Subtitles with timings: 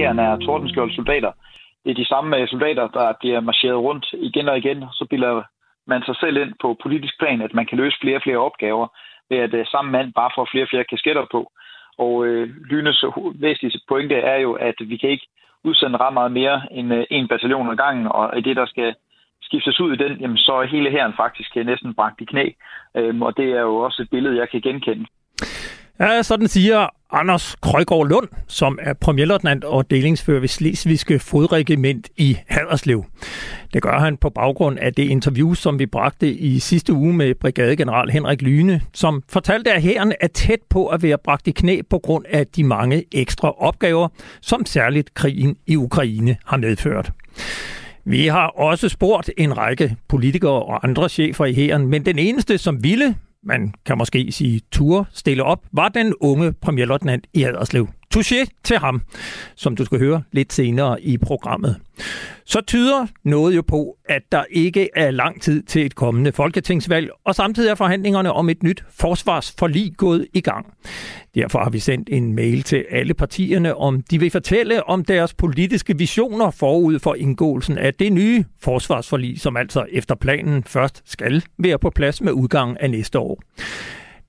[0.00, 1.32] her er tordenskjold soldater.
[1.84, 4.84] Det er de samme øh, soldater, der bliver marcheret rundt igen og igen.
[4.92, 5.42] Så bilder
[5.86, 8.86] man sig selv ind på politisk plan, at man kan løse flere og flere opgaver
[9.30, 11.52] ved at øh, samme mand bare får flere og flere kasketter på.
[11.98, 15.26] Og øh, Lynes væsentligste pointe er jo, at vi kan ikke
[15.64, 18.94] udsende ret meget mere end øh, en bataljon ad gangen, og i det, der skal
[19.42, 22.46] skiftes ud i den, jamen, så er hele herren faktisk øh, næsten bragt i knæ.
[22.96, 25.06] Øhm, og det er jo også et billede, jeg kan genkende.
[26.00, 32.38] Ja, sådan siger Anders Krøjgaard Lund, som er premierløjtnant og delingsfører ved Slesvigske Fodregiment i
[32.48, 33.04] Haderslev.
[33.74, 37.34] Det gør han på baggrund af det interview, som vi bragte i sidste uge med
[37.34, 41.80] brigadegeneral Henrik Lyne, som fortalte, at hæren er tæt på at være bragt i knæ
[41.90, 44.08] på grund af de mange ekstra opgaver,
[44.40, 47.10] som særligt krigen i Ukraine har medført.
[48.04, 52.58] Vi har også spurgt en række politikere og andre chefer i hæren, men den eneste,
[52.58, 57.88] som ville man kan måske sige tur, stille op, var den unge premierløjtnant i Haderslev.
[58.14, 59.02] Touché til ham,
[59.56, 61.76] som du skal høre lidt senere i programmet.
[62.44, 67.10] Så tyder noget jo på, at der ikke er lang tid til et kommende folketingsvalg,
[67.24, 70.66] og samtidig er forhandlingerne om et nyt forsvarsforlig gået i gang.
[71.34, 75.34] Derfor har vi sendt en mail til alle partierne, om de vil fortælle om deres
[75.34, 81.42] politiske visioner forud for indgåelsen af det nye forsvarsforlig, som altså efter planen først skal
[81.58, 83.42] være på plads med udgangen af næste år.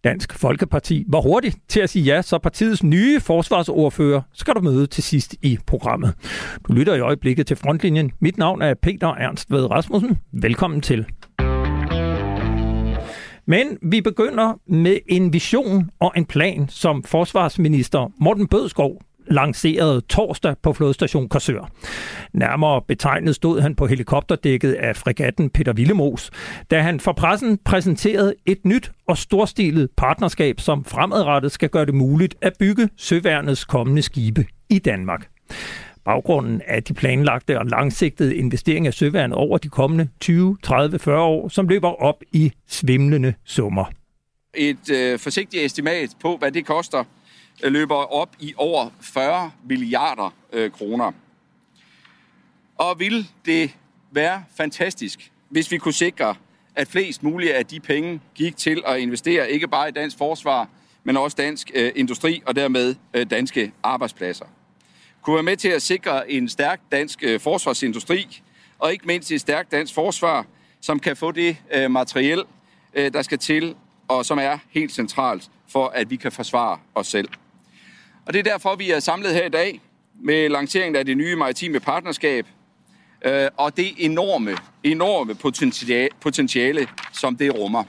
[0.03, 4.87] Dansk Folkeparti var hurtigt til at sige ja, så partiets nye forsvarsordfører skal du møde
[4.87, 6.13] til sidst i programmet.
[6.67, 8.11] Du lytter i øjeblikket til Frontlinjen.
[8.19, 10.17] Mit navn er Peter Ernst Ved Rasmussen.
[10.31, 11.05] Velkommen til.
[13.47, 20.55] Men vi begynder med en vision og en plan, som forsvarsminister Morten Bødskov lanceret torsdag
[20.63, 21.71] på flodstation Korsør.
[22.33, 26.31] Nærmere betegnet stod han på helikopterdækket af fregatten Peter Villemos,
[26.71, 31.93] da han for pressen præsenterede et nyt og storstilet partnerskab, som fremadrettet skal gøre det
[31.93, 35.27] muligt at bygge søværnets kommende skibe i Danmark.
[36.05, 41.21] Baggrunden er de planlagte og langsigtede investeringer af søværnet over de kommende 20, 30, 40
[41.21, 43.85] år, som løber op i svimlende summer.
[44.53, 47.03] Et øh, forsigtigt estimat på, hvad det koster
[47.63, 51.11] løber op i over 40 milliarder øh, kroner.
[52.77, 53.75] Og vil det
[54.11, 56.35] være fantastisk, hvis vi kunne sikre,
[56.75, 60.67] at flest mulige af de penge gik til at investere ikke bare i dansk forsvar,
[61.03, 64.45] men også dansk øh, industri og dermed øh, danske arbejdspladser.
[65.21, 68.41] Kunne være med til at sikre en stærk dansk øh, forsvarsindustri,
[68.79, 70.45] og ikke mindst et stærkt dansk forsvar,
[70.81, 72.43] som kan få det øh, materiel,
[72.93, 73.75] øh, der skal til,
[74.07, 77.29] og som er helt centralt for, at vi kan forsvare os selv.
[78.25, 79.81] Og det er derfor, vi er samlet her i dag
[80.23, 82.47] med lanceringen af det nye maritime partnerskab,
[83.25, 87.83] øh, og det enorme, enorme potentiale, potentiale, som det rummer.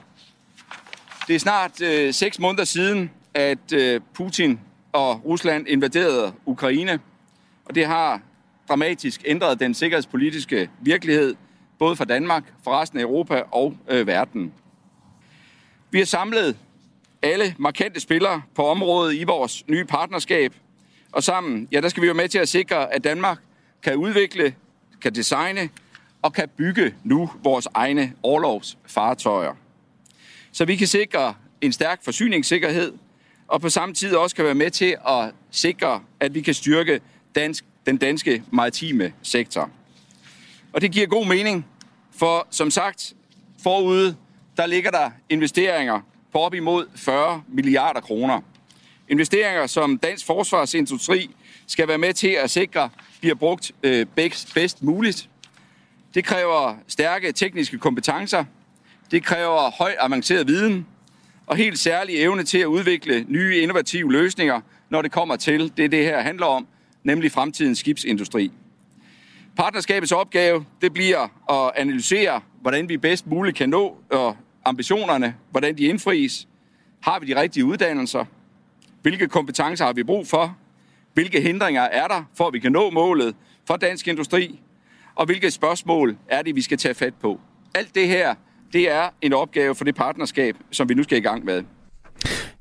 [1.27, 4.59] Det er snart øh, seks måneder siden, at øh, Putin
[4.91, 6.99] og Rusland invaderede Ukraine,
[7.65, 8.21] og det har
[8.69, 11.35] dramatisk ændret den sikkerhedspolitiske virkelighed,
[11.79, 14.53] både for Danmark, for resten af Europa og øh, verden.
[15.91, 16.57] Vi har samlet
[17.23, 20.53] alle markante spillere på området i vores nye partnerskab.
[21.11, 23.37] Og sammen, ja, der skal vi være med til at sikre, at Danmark
[23.83, 24.55] kan udvikle,
[25.01, 25.69] kan designe
[26.21, 29.53] og kan bygge nu vores egne overlovsfartøjer.
[30.51, 32.93] Så vi kan sikre en stærk forsyningssikkerhed,
[33.47, 37.01] og på samme tid også kan være med til at sikre, at vi kan styrke
[37.35, 39.69] dansk, den danske maritime sektor.
[40.73, 41.65] Og det giver god mening,
[42.17, 43.13] for som sagt,
[43.63, 44.15] forude,
[44.57, 46.01] der ligger der investeringer
[46.33, 48.41] på op imod 40 milliarder kroner.
[49.09, 51.29] Investeringer, som dansk forsvarsindustri
[51.67, 52.89] skal være med til at sikre,
[53.19, 54.05] bliver brugt øh,
[54.55, 55.29] bedst muligt.
[56.13, 58.43] Det kræver stærke tekniske kompetencer.
[59.11, 60.87] Det kræver høj avanceret viden
[61.47, 65.91] og helt særlig evne til at udvikle nye innovative løsninger, når det kommer til det,
[65.91, 66.67] det her handler om,
[67.03, 68.51] nemlig fremtidens skibsindustri.
[69.57, 75.77] Partnerskabets opgave det bliver at analysere, hvordan vi bedst muligt kan nå og ambitionerne, hvordan
[75.77, 76.47] de indfries.
[77.01, 78.25] Har vi de rigtige uddannelser?
[79.01, 80.57] Hvilke kompetencer har vi brug for?
[81.13, 83.35] Hvilke hindringer er der, for at vi kan nå målet
[83.67, 84.59] for dansk industri?
[85.15, 87.39] Og hvilke spørgsmål er det, vi skal tage fat på?
[87.75, 88.35] Alt det her,
[88.73, 91.63] det er en opgave for det partnerskab, som vi nu skal i gang med.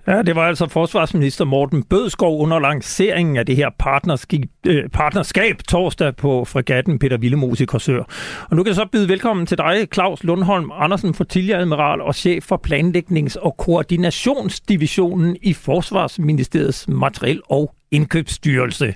[0.06, 5.56] Ja, det var altså forsvarsminister Morten Bødskov under lanceringen af det her partnerskab, øh, partnerskab
[5.68, 8.02] torsdag på fregatten Peter Villemos i Korsør.
[8.50, 12.44] Og nu kan jeg så byde velkommen til dig, Claus Lundholm Andersen, Admiral og chef
[12.44, 18.86] for planlægnings- og koordinationsdivisionen i Forsvarsministeriets materiel- og indkøbsstyrelse.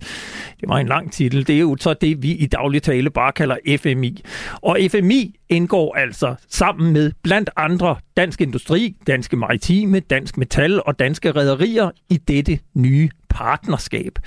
[0.61, 1.47] Det var en lang titel.
[1.47, 4.23] Det er jo så det, vi i daglig tale bare kalder FMI.
[4.53, 10.99] Og FMI indgår altså sammen med blandt andre Dansk Industri, Danske Maritime, Dansk Metal og
[10.99, 14.19] Danske Rederier i dette nye partnerskab.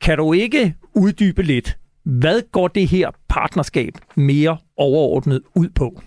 [0.00, 6.02] Kan du ikke uddybe lidt, hvad går det her partnerskab mere overordnet ud på?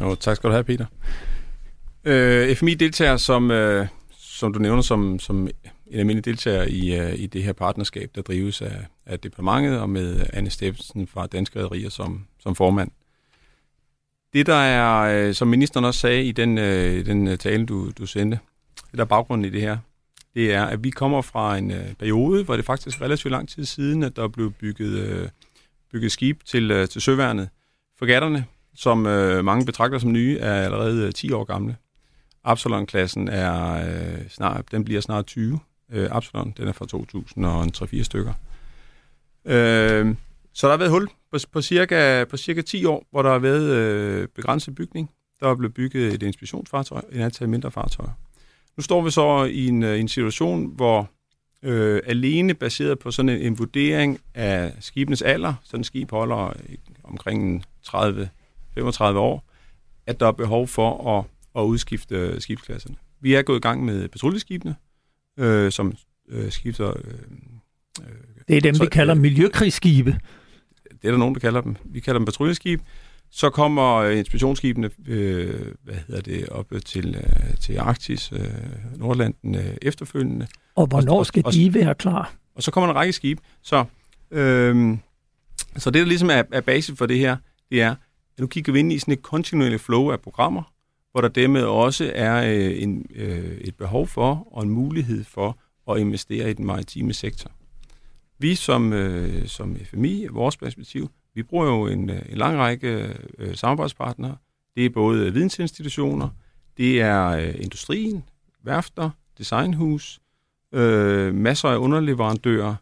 [0.00, 0.86] Jo, tak skal du have, Peter.
[2.04, 3.86] Øh, FMI deltager, som, øh,
[4.18, 5.48] som du nævner, som, som
[5.92, 9.90] en almindelig deltager i, øh, i det her partnerskab, der drives af, af departementet og
[9.90, 12.90] med Anne Steffensen fra Danske Rederier som, som formand.
[14.32, 17.90] Det, der er, øh, som ministeren også sagde i den, øh, den øh, tale, du,
[17.90, 18.38] du sendte,
[18.90, 19.78] det der er baggrunden i det her,
[20.34, 23.48] det er, at vi kommer fra en øh, periode, hvor det faktisk er relativt lang
[23.48, 25.28] tid siden, at der blev bygget, øh,
[25.92, 27.48] bygget skib til, øh, til søværnet.
[27.98, 28.44] Forgatterne,
[28.74, 31.76] som øh, mange betragter som nye, er allerede øh, 10 år gamle.
[32.44, 35.60] Absalon-klassen er øh, snart, den bliver snart 20.
[35.92, 36.86] Øh, Absalon, den er fra
[37.96, 38.32] 2003-4 stykker.
[39.44, 40.14] Øh,
[40.52, 43.38] så der har været hul på, på, cirka, på cirka 10 år, hvor der har
[43.38, 45.10] været øh, begrænset bygning.
[45.40, 48.10] Der er blevet bygget et inspektionsfartøj, et antal mindre fartøjer.
[48.76, 51.10] Nu står vi så i en, øh, en situation, hvor
[51.62, 56.52] øh, alene baseret på sådan en, en vurdering af skibenes alder, sådan en skib holder
[57.04, 59.44] omkring 30-35 år,
[60.06, 61.24] at der er behov for at,
[61.62, 62.96] at udskifte skibsklasserne.
[63.20, 64.76] Vi er gået i gang med patruljeskibene,
[65.38, 65.92] øh, som
[66.28, 66.88] øh, skifter...
[66.88, 67.04] Øh,
[68.00, 68.06] øh,
[68.48, 70.18] det er dem, så, vi kalder øh, miljøkrigsskibe.
[71.02, 71.76] Det er der nogen, der kalder dem.
[71.84, 72.80] Vi kalder dem patruljeskib.
[73.30, 78.40] Så kommer øh, inspektionsskibene øh, hvad hedder det, op til, øh, til Arktis, øh,
[78.96, 80.46] Nordlanden øh, efterfølgende.
[80.74, 82.34] Og hvornår skal og, de være klar?
[82.54, 83.38] Og så kommer en række skib.
[83.62, 83.84] Så,
[84.30, 84.96] øh,
[85.76, 87.36] så det, der ligesom er, er basis for det her,
[87.70, 90.62] det er, at nu kigger vi ind i sådan et kontinuerligt flow af programmer,
[91.12, 95.58] hvor der dermed også er øh, en, øh, et behov for og en mulighed for
[95.90, 97.50] at investere i den maritime sektor.
[98.38, 103.14] Vi som, øh, som FMI, vores perspektiv, vi bruger jo en, øh, en lang række
[103.38, 104.36] øh, samarbejdspartnere.
[104.76, 106.28] Det er både vidensinstitutioner,
[106.76, 108.24] det er øh, industrien,
[108.64, 110.20] værfter, designhus,
[110.72, 112.74] øh, masser af underleverandører,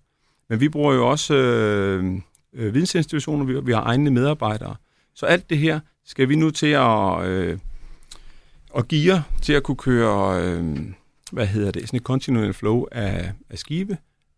[0.49, 2.21] men vi bruger jo også øh,
[2.53, 4.77] øh, vidensinstitutioner, vi, vi har egne medarbejdere.
[5.15, 7.59] Så alt det her skal vi nu til at, øh,
[8.77, 10.79] at gear til at kunne køre, øh,
[11.33, 13.97] hvad hedder det, sådan et kontinuerligt flow af, af skibe,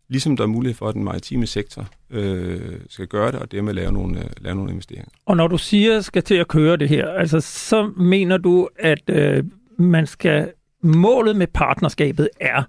[0.09, 3.73] ligesom der er mulighed for, at den maritime sektor øh, skal gøre det, og dermed
[3.73, 5.09] lave nogle, øh, lave nogle investeringer.
[5.25, 9.09] Og når du siger, skal til at køre det her, altså så mener du, at
[9.09, 9.43] øh,
[9.79, 10.51] man skal,
[10.83, 12.63] målet med partnerskabet er,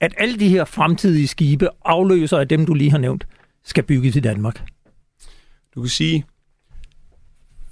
[0.00, 3.26] at alle de her fremtidige skibe, afløser af dem, du lige har nævnt,
[3.64, 4.64] skal bygges i Danmark?
[5.74, 6.24] Du kan sige,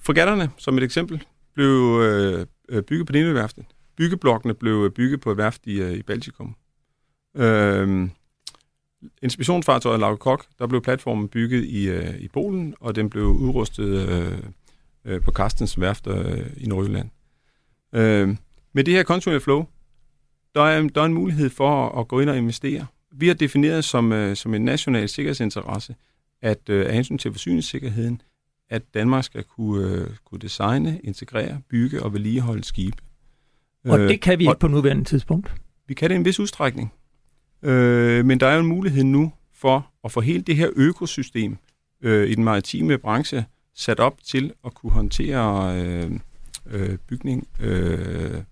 [0.02, 1.24] fregatterne, som et eksempel,
[1.54, 3.64] blev øh, Øh, bygget på Nineværftet.
[3.96, 6.56] Byggeblokkene blev øh, bygget på et værft i, øh, i Baltikum.
[7.36, 8.08] Øh,
[9.22, 14.08] inspirationsfartøjet Lauke Kok, der blev platformen bygget i, øh, i Polen, og den blev udrustet
[14.08, 14.38] øh,
[15.04, 17.10] øh, på Carstens værft øh, i Nordjylland.
[17.92, 18.36] Øh,
[18.72, 19.66] med det her consumer flow,
[20.54, 22.86] der er, der er en mulighed for at, at gå ind og investere.
[23.12, 25.94] Vi har defineret som, øh, som en national sikkerhedsinteresse,
[26.42, 28.22] at øh, af hensyn til forsyningssikkerheden,
[28.70, 32.96] at Danmark skal kunne, øh, kunne designe, integrere, bygge og vedligeholde skibe.
[33.88, 35.54] Og det kan vi ikke på nuværende tidspunkt?
[35.88, 36.92] Vi kan det i en vis udstrækning.
[37.62, 41.56] Øh, men der er jo en mulighed nu for at få hele det her økosystem
[42.02, 46.10] øh, i den maritime branche sat op til at kunne håndtere øh,
[46.70, 48.42] øh, bygning, øh,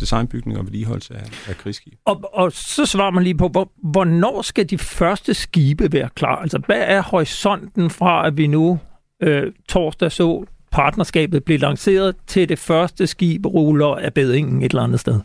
[0.00, 1.98] designbygning og vedligeholdelse af, af krigsskib.
[2.04, 6.36] Og, og så svarer man lige på, hvor, hvornår skal de første skibe være klar?
[6.36, 8.78] Altså, hvad er horisonten fra, at vi nu
[9.20, 14.82] øh, torsdag så partnerskabet blive lanceret, til det første skib ruller af bedringen et eller
[14.82, 15.20] andet sted?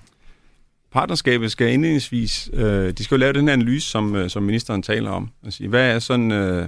[0.95, 4.81] partnerskabet skal indledningsvis, øh, de skal jo lave den her analyse, som, øh, som ministeren
[4.81, 5.29] taler om.
[5.43, 6.67] Altså, hvad er sådan, øh,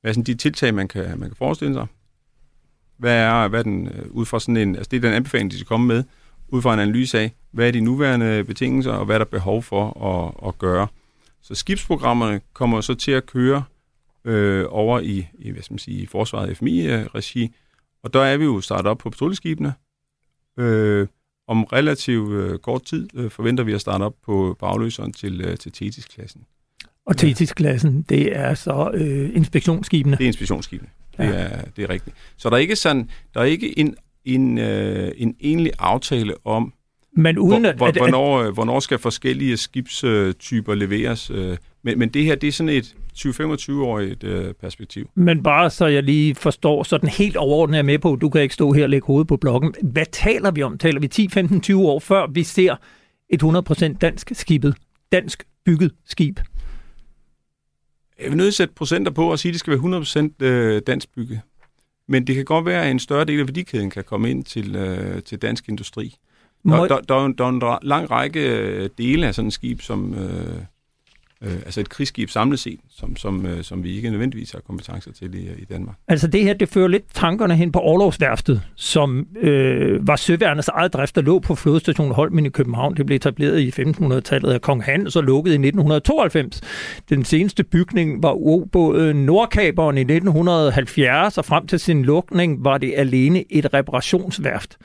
[0.00, 1.86] hvad er sådan de tiltag, man kan, man kan forestille sig?
[2.96, 5.50] Hvad er, hvad er den, øh, ud fra sådan en, altså det er den anbefaling,
[5.50, 6.04] de skal komme med,
[6.48, 9.62] ud fra en analyse af, hvad er de nuværende betingelser, og hvad er der behov
[9.62, 10.86] for at, at gøre.
[11.42, 13.62] Så skibsprogrammerne kommer så til at køre
[14.24, 17.54] øh, over i, i, hvad skal man sige, i forsvaret FMI-regi,
[18.02, 19.74] og der er vi jo startet op på patruljeskibene,
[20.58, 21.06] øh,
[21.48, 25.40] om relativt øh, kort tid øh, forventer vi at starte op på, på afløseren til,
[25.40, 26.44] øh, til Thetis-klassen.
[27.06, 30.16] Og Thetis-klassen, det er så øh, inspektionsskibene?
[30.16, 30.88] Det er inspektionsskibene.
[31.18, 31.26] Ja.
[31.26, 32.16] Det, er, det er rigtigt.
[32.36, 36.72] Så der er ikke, sådan, der er ikke en, en, øh, en egentlig aftale om,
[37.16, 41.30] men uden hvor, at, hvornår, at, hvornår skal forskellige skibstyper leveres.
[41.30, 45.10] Øh, men, men det her, det er sådan et 20-25-årigt øh, perspektiv.
[45.14, 48.42] Men bare så jeg lige forstår, så den helt overordnet er med på, du kan
[48.42, 49.74] ikke stå her og lægge hovedet på blokken.
[49.82, 50.78] Hvad taler vi om?
[50.78, 52.76] Taler vi 10, 15, 20 år før vi ser
[53.28, 54.74] et 100% dansk skibet,
[55.12, 56.40] dansk bygget skib?
[58.22, 60.00] Jeg vil nødt sætte procenter på og sige, at det skal være
[60.40, 61.40] 100% øh, dansk bygget.
[62.08, 64.76] Men det kan godt være, at en større del af værdikæden kan komme ind til,
[64.76, 66.16] øh, til dansk industri.
[66.64, 69.80] Der, der, der, der, der er en lang række øh, dele af sådan et skib,
[69.80, 70.62] som, øh,
[71.44, 75.12] øh, altså et krigsskib samlet set, som, som, øh, som vi ikke nødvendigvis har kompetencer
[75.12, 75.96] til i, i Danmark.
[76.08, 80.92] Altså det her, det fører lidt tankerne hen på Orlovsværftet, som øh, var søværnets eget
[80.92, 82.96] drift, der lå på flodstationen Holmen i København.
[82.96, 86.60] Det blev etableret i 1500-tallet af Kong Hans og lukket i 1992.
[87.08, 92.94] Den seneste bygning var ubåden Nordkaberen i 1970, og frem til sin lukning var det
[92.96, 94.78] alene et reparationsværft.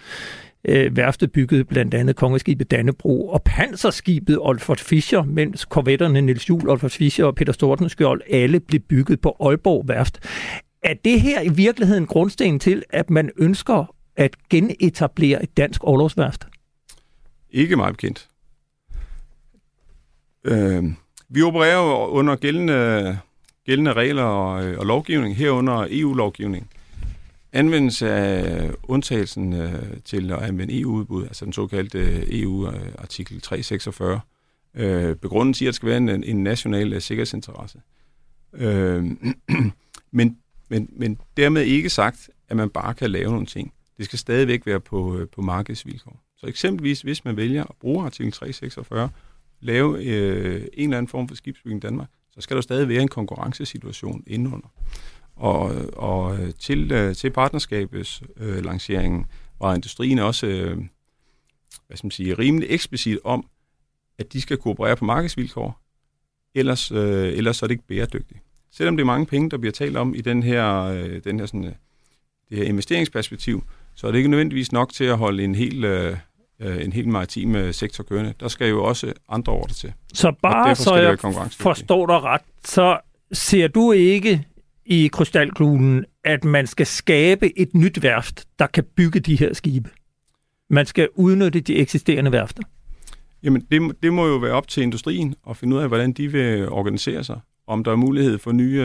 [0.67, 6.69] Øh, værftet byggede blandt andet kongeskibet Dannebro og panserskibet Olfert Fischer, mens korvetterne Niels Juhl,
[6.69, 10.19] Olfert Fischer og Peter Stortenskjold alle blev bygget på Aalborg Værft.
[10.84, 16.45] Er det her i virkeligheden grundsten til, at man ønsker at genetablere et dansk overlovsværft?
[17.50, 18.27] Ikke meget bekendt.
[20.43, 20.84] Øh,
[21.29, 23.17] vi opererer jo under gældende,
[23.65, 26.69] gældende regler og, øh, og lovgivning, herunder EU-lovgivning
[27.55, 34.19] anvendelse af undtagelsen øh, til at anvende EU-udbud, altså den såkaldte øh, EU-artikel 346,
[34.75, 37.81] øh, begrundet i, at det skal være en, en national øh, sikkerhedsinteresse.
[38.53, 39.05] Øh,
[40.12, 40.38] men,
[40.69, 43.74] men, men dermed ikke sagt, at man bare kan lave nogle ting.
[43.97, 46.21] Det skal stadigvæk være på, øh, på markedsvilkår.
[46.38, 49.09] Så eksempelvis, hvis man vælger at bruge artikel 346,
[49.62, 53.01] lave øh, en eller anden form for skibsbygning i Danmark, så skal der stadig være
[53.01, 54.67] en konkurrencesituation indenunder.
[55.36, 59.25] Og, og til, øh, til partnerskabets øh, lanceringen
[59.60, 60.77] var industrien også øh,
[61.88, 63.46] hvad skal man sige, rimelig eksplicit om,
[64.20, 65.82] at de skal kooperere på markedsvilkår,
[66.56, 68.39] ellers, øh, ellers er det ikke bæredygtigt.
[68.72, 71.46] Selvom det er mange penge, der bliver talt om i den her, øh, den her,
[71.46, 71.72] sådan, øh,
[72.50, 73.63] det her investeringsperspektiv,
[73.96, 76.18] så er det ikke nødvendigvis nok til at holde en hel, øh,
[76.60, 78.34] en helt maritim øh, sektor kørende.
[78.39, 79.94] Der skal jo også andre ordre til.
[80.13, 81.20] Så bare så jeg
[81.51, 83.00] forstår dig ret, så
[83.32, 84.48] ser du ikke
[84.86, 89.89] i krystalkuglen, at man skal skabe et nyt værft, der kan bygge de her skibe.
[90.70, 92.63] Man skal udnytte de eksisterende værfter.
[93.44, 96.32] Jamen, det, det må jo være op til industrien at finde ud af, hvordan de
[96.32, 97.39] vil organisere sig.
[97.68, 98.82] Om der er mulighed for nye,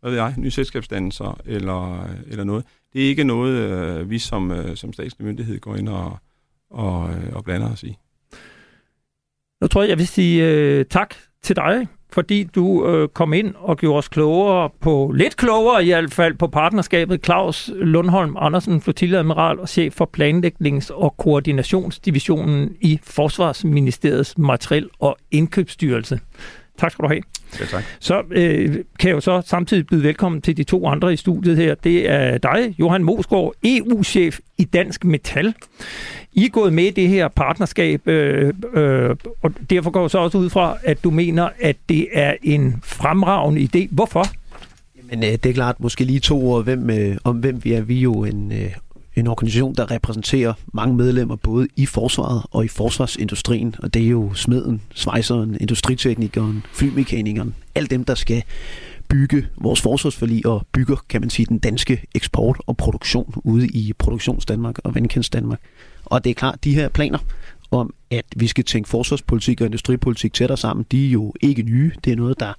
[0.00, 2.64] hvad ved jeg, nye selskabsdannelser eller, eller noget.
[2.92, 6.18] Det er ikke noget, øh, vi som, øh, som statslig myndighed går ind og,
[6.70, 7.96] og, og blander os i.
[9.60, 13.54] Nu tror jeg, jeg vil sige uh, tak til dig, fordi du øh, kom ind
[13.58, 17.24] og gjorde os klogere på, lidt klogere i hvert fald, på partnerskabet.
[17.24, 26.20] Claus Lundholm Andersen, flotilleadmiral og chef for planlægnings- og koordinationsdivisionen i Forsvarsministeriets Materiel- og Indkøbsstyrelse.
[26.78, 27.22] Tak skal du have.
[27.60, 27.84] Ja, tak.
[28.00, 31.56] Så øh, kan jeg jo så samtidig byde velkommen til de to andre i studiet
[31.56, 31.74] her.
[31.74, 35.54] Det er dig, Johan Mosgaard, EU-chef i Dansk Metal.
[36.32, 40.18] I er gået med i det her partnerskab, øh, øh, og derfor går jeg så
[40.18, 43.88] også ud fra, at du mener, at det er en fremragende idé.
[43.90, 44.24] Hvorfor?
[45.10, 47.80] Men øh, det er klart, måske lige to ord hvem, øh, om, hvem vi er.
[47.80, 48.70] Vi er jo en, øh,
[49.16, 54.08] en organisation, der repræsenterer mange medlemmer både i forsvaret og i forsvarsindustrien, og det er
[54.08, 58.42] jo smeden, svejseren, industriteknikeren, flymekanikeren, alle dem, der skal
[59.08, 63.92] bygge vores forsvarsforlig og bygger, kan man sige, den danske eksport og produktion ude i
[63.98, 65.60] Produktionsdanmark og Vandkens Danmark.
[66.04, 67.18] Og det er klart, de her planer
[67.70, 71.92] om, at vi skal tænke forsvarspolitik og industripolitik tættere sammen, de er jo ikke nye.
[72.04, 72.52] Det er noget, der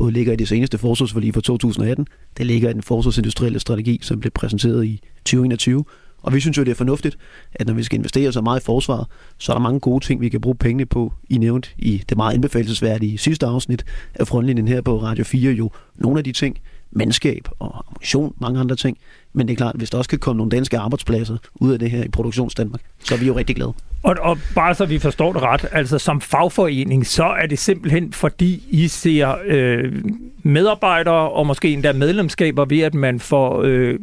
[0.00, 2.06] både ligger i det seneste forsvarsforlig fra 2018,
[2.38, 5.84] det ligger i den forsvarsindustrielle strategi, som blev præsenteret i 2021,
[6.22, 7.18] og vi synes jo, det er fornuftigt,
[7.52, 9.06] at når vi skal investere så meget i forsvaret,
[9.38, 11.12] så er der mange gode ting, vi kan bruge pengene på.
[11.30, 15.70] I nævnt i det meget anbefalesværdige sidste afsnit af frontlinjen her på Radio 4 jo
[15.94, 16.58] nogle af de ting,
[16.92, 18.98] mandskab og ammunition, mange andre ting.
[19.32, 21.90] Men det er klart, hvis der også kan komme nogle danske arbejdspladser ud af det
[21.90, 23.72] her i Produktionsdanmark, så er vi jo rigtig glade.
[24.02, 28.12] Og, og bare så vi forstår det ret, altså som fagforening, så er det simpelthen
[28.12, 30.04] fordi I ser øh,
[30.42, 33.98] medarbejdere og måske endda medlemskaber ved, at man får øh,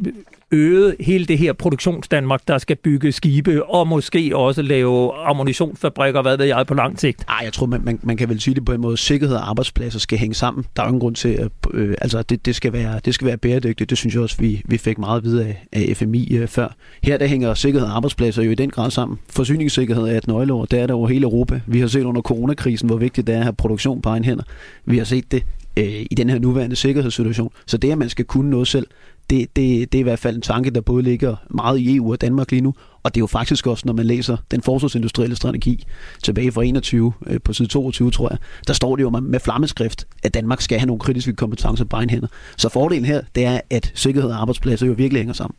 [0.50, 6.36] øget hele det her produktionsdanmark, der skal bygge skibe, og måske også lave ammunitionsfabrikker, hvad
[6.36, 7.24] ved jeg, på lang sigt?
[7.28, 9.48] Nej, jeg tror, man, man, man kan vel sige det på en måde, sikkerhed og
[9.48, 10.64] arbejdspladser skal hænge sammen.
[10.76, 13.26] Der er jo ingen grund til, at øh, altså, det, det, skal være, det skal
[13.26, 13.90] være bæredygtigt.
[13.90, 16.74] Det synes jeg også, vi, vi fik meget videre af, af FMI øh, før.
[17.02, 19.18] Her der hænger sikkerhed og arbejdspladser jo i den grad sammen.
[19.30, 21.60] Forsyningssikkerhed er et nøgleord, det er der over hele Europa.
[21.66, 24.44] Vi har set under coronakrisen, hvor vigtigt det er at have produktion på egen hænder.
[24.84, 25.42] Vi har set det
[25.78, 27.52] øh, i den her nuværende sikkerhedssituation.
[27.66, 28.86] Så det, at man skal kunne noget selv,
[29.30, 32.12] det, det, det er i hvert fald en tanke, der både ligger meget i EU
[32.12, 35.36] og Danmark lige nu, og det er jo faktisk også, når man læser den forsvarsindustrielle
[35.36, 35.84] strategi
[36.22, 40.06] tilbage fra 21 øh, på side 22, tror jeg, der står det jo med flammeskrift,
[40.22, 42.28] at Danmark skal have nogle kritiske kompetencer på egen hænder.
[42.56, 45.56] Så fordelen her, det er, at sikkerhed og arbejdspladser jo virkelig hænger sammen.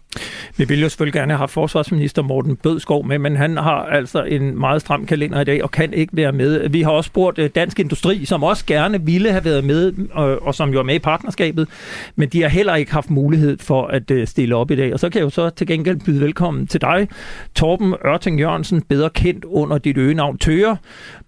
[0.58, 4.60] Vi ville jo selvfølgelig gerne have forsvarsminister Morten Bødskov med, men han har altså en
[4.60, 6.70] meget stram kalender i dag og kan ikke være med.
[6.70, 10.38] Vi har også spurgt øh, Dansk Industri, som også gerne ville have været med, øh,
[10.42, 11.68] og, som jo er med i partnerskabet,
[12.16, 14.94] men de har heller ikke haft mulighed for at øh, stille op i dag.
[14.94, 17.08] Og så kan jeg jo så til gengæld byde velkommen til dig,
[17.56, 20.76] Torben Ørting Jørgensen, bedre kendt under dit øgenavn Tøger,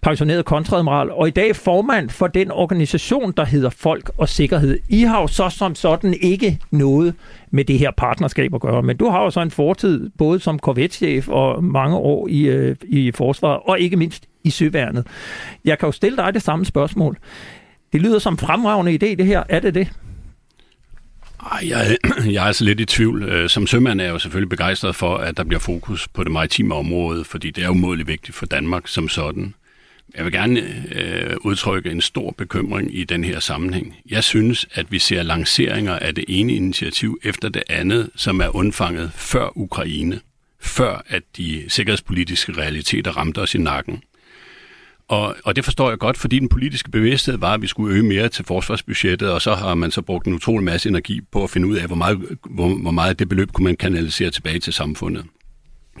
[0.00, 4.78] pensioneret kontradmiral, og i dag formand for den organisation, der hedder Folk og Sikkerhed.
[4.88, 7.14] I har jo så som sådan ikke noget
[7.50, 10.58] med det her partnerskab at gøre, men du har jo så en fortid både som
[10.58, 15.06] korvetchef og mange år i, øh, i forsvaret, og ikke mindst i søværnet.
[15.64, 17.16] Jeg kan jo stille dig det samme spørgsmål.
[17.92, 19.42] Det lyder som fremragende idé, det her.
[19.48, 19.88] Er det det?
[21.50, 21.96] Ej, jeg,
[22.34, 23.22] jeg er altså lidt i tvivl.
[23.22, 26.32] Øh, som sømand er jeg jo selvfølgelig begejstret for, at der bliver fokus på det
[26.32, 29.54] maritime område, fordi det er umådeligt vigtigt for Danmark som sådan.
[30.16, 30.60] Jeg vil gerne
[30.94, 33.96] øh, udtrykke en stor bekymring i den her sammenhæng.
[34.10, 38.56] Jeg synes, at vi ser lanceringer af det ene initiativ efter det andet, som er
[38.56, 40.20] undfanget før Ukraine,
[40.60, 44.02] før at de sikkerhedspolitiske realiteter ramte os i nakken.
[45.08, 48.02] Og, og det forstår jeg godt, fordi den politiske bevidsthed var, at vi skulle øge
[48.02, 51.50] mere til forsvarsbudgettet, og så har man så brugt en utrolig masse energi på at
[51.50, 52.18] finde ud af, hvor meget,
[52.50, 55.24] hvor, hvor meget det beløb kunne man kanalisere tilbage til samfundet.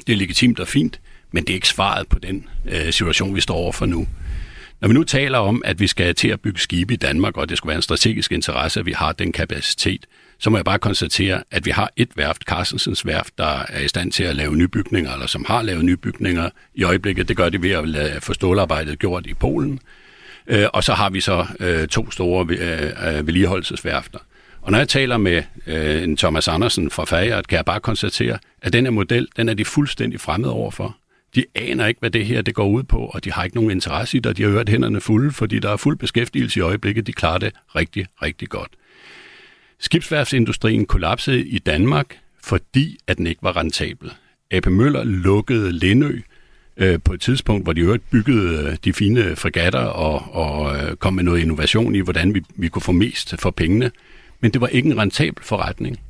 [0.06, 1.00] Det er legitimt og fint,
[1.32, 4.06] men det er ikke svaret på den øh, situation, vi står overfor nu.
[4.80, 7.48] Når vi nu taler om, at vi skal til at bygge skibe i Danmark, og
[7.48, 10.06] det skulle være en strategisk interesse, at vi har den kapacitet,
[10.42, 13.88] så må jeg bare konstatere, at vi har et værft, Carstensens værft, der er i
[13.88, 17.28] stand til at lave nybygninger, eller som har lavet nybygninger i øjeblikket.
[17.28, 19.80] Det gør det ved at lade få stålarbejdet gjort i Polen.
[20.46, 24.18] Øh, og så har vi så øh, to store øh, øh vedligeholdelsesværfter.
[24.62, 28.38] Og når jeg taler med øh, en Thomas Andersen fra Fagert, kan jeg bare konstatere,
[28.62, 30.96] at den her model, den er de fuldstændig fremmede overfor.
[31.34, 33.70] De aner ikke, hvad det her det går ud på, og de har ikke nogen
[33.70, 36.62] interesse i det, og de har hørt hænderne fulde, fordi der er fuld beskæftigelse i
[36.62, 37.06] øjeblikket.
[37.06, 38.70] De klarer det rigtig, rigtig godt.
[39.82, 44.12] Skibsværfsindustrien kollapsede i Danmark, fordi at den ikke var rentabel.
[44.50, 46.20] AP Møller lukkede Lindø
[46.76, 50.76] øh, på et tidspunkt, hvor de øvrigt byggede øh, de fine øh, fregatter og, og
[50.76, 53.90] øh, kom med noget innovation i, hvordan vi, vi kunne få mest for pengene.
[54.40, 56.00] Men det var ikke en rentabel forretning.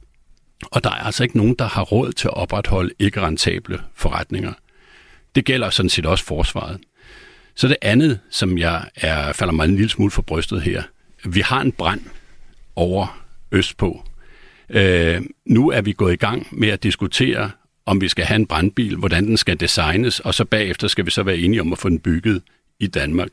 [0.70, 4.52] Og der er altså ikke nogen, der har råd til at opretholde ikke rentable forretninger.
[5.34, 6.80] Det gælder sådan set også forsvaret.
[7.54, 10.82] Så det andet, som jeg er, falder mig en lille smule for brystet her.
[11.24, 12.00] Vi har en brand
[12.76, 13.21] over
[13.52, 14.04] østpå.
[14.70, 17.50] Øh, nu er vi gået i gang med at diskutere,
[17.86, 21.10] om vi skal have en brandbil, hvordan den skal designes, og så bagefter skal vi
[21.10, 22.42] så være enige om at få den bygget
[22.80, 23.28] i Danmark.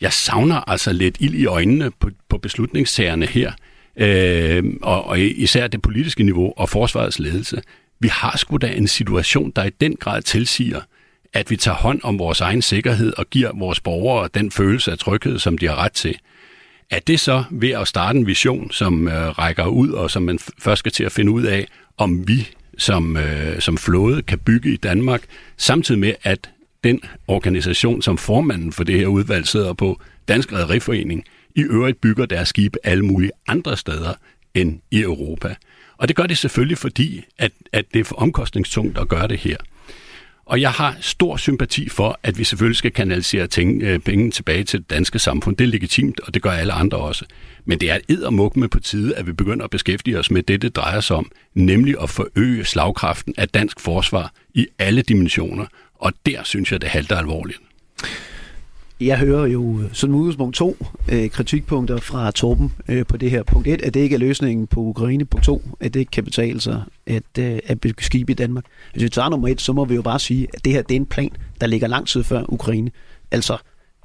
[0.00, 3.52] Jeg savner altså lidt ild i øjnene på, på beslutningstagerne her,
[3.96, 7.62] øh, og, og især det politiske niveau og forsvarets ledelse.
[8.00, 10.80] Vi har sgu da en situation, der i den grad tilsiger,
[11.32, 14.98] at vi tager hånd om vores egen sikkerhed og giver vores borgere den følelse af
[14.98, 16.18] tryghed, som de har ret til.
[16.90, 20.38] Er det så ved at starte en vision, som øh, rækker ud, og som man
[20.58, 22.48] først skal til at finde ud af, om vi
[22.78, 25.22] som, øh, som flåde kan bygge i Danmark,
[25.56, 26.50] samtidig med, at
[26.84, 31.24] den organisation, som formanden for det her udvalg sidder på, Dansk Rederiforening,
[31.54, 34.14] i øvrigt bygger deres skibe alle mulige andre steder
[34.54, 35.54] end i Europa.
[35.96, 39.38] Og det gør det selvfølgelig, fordi at, at det er for omkostningstungt at gøre det
[39.38, 39.56] her.
[40.48, 44.64] Og jeg har stor sympati for, at vi selvfølgelig skal kanalisere ting, øh, penge tilbage
[44.64, 45.56] til det danske samfund.
[45.56, 47.24] Det er legitimt, og det gør alle andre også.
[47.64, 50.62] Men det er et med på tide, at vi begynder at beskæftige os med det,
[50.62, 55.66] det drejer sig om, nemlig at forøge slagkraften af dansk forsvar i alle dimensioner.
[55.94, 57.58] Og der synes jeg, det halter alvorligt.
[59.00, 60.76] Jeg hører jo som udgangspunkt to
[61.08, 63.42] øh, kritikpunkter fra Torben øh, på det her.
[63.42, 65.24] Punkt 1, at det ikke er løsningen på Ukraine.
[65.24, 68.64] Punkt 2, at det ikke kan betale sig at, øh, at bygge skib i Danmark.
[68.92, 70.94] Hvis vi tager nummer 1, så må vi jo bare sige, at det her det
[70.94, 71.30] er en plan,
[71.60, 72.90] der ligger lang tid før Ukraine.
[73.30, 73.56] Altså,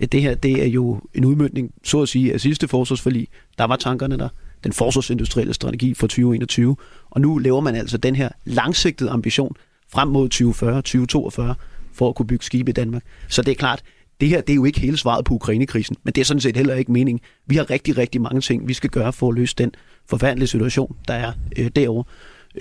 [0.02, 3.28] at det her det er jo en udmyndning, så at sige, af sidste forsvarsforlig.
[3.58, 4.30] Der var tankerne der.
[4.64, 6.76] Den forsvarsindustrielle strategi for 2021.
[7.10, 9.56] Og nu laver man altså den her langsigtede ambition
[9.94, 11.56] frem mod 2040, 2042
[11.94, 13.04] for at kunne bygge skibe i Danmark.
[13.28, 13.84] Så det er klart,
[14.24, 16.58] det her det er jo ikke hele svaret på Ukrainekrisen, men det er sådan set
[16.58, 17.22] heller ikke mening.
[17.48, 19.72] Vi har rigtig, rigtig mange ting, vi skal gøre for at løse den
[20.10, 22.04] forfærdelige situation, der er øh, derovre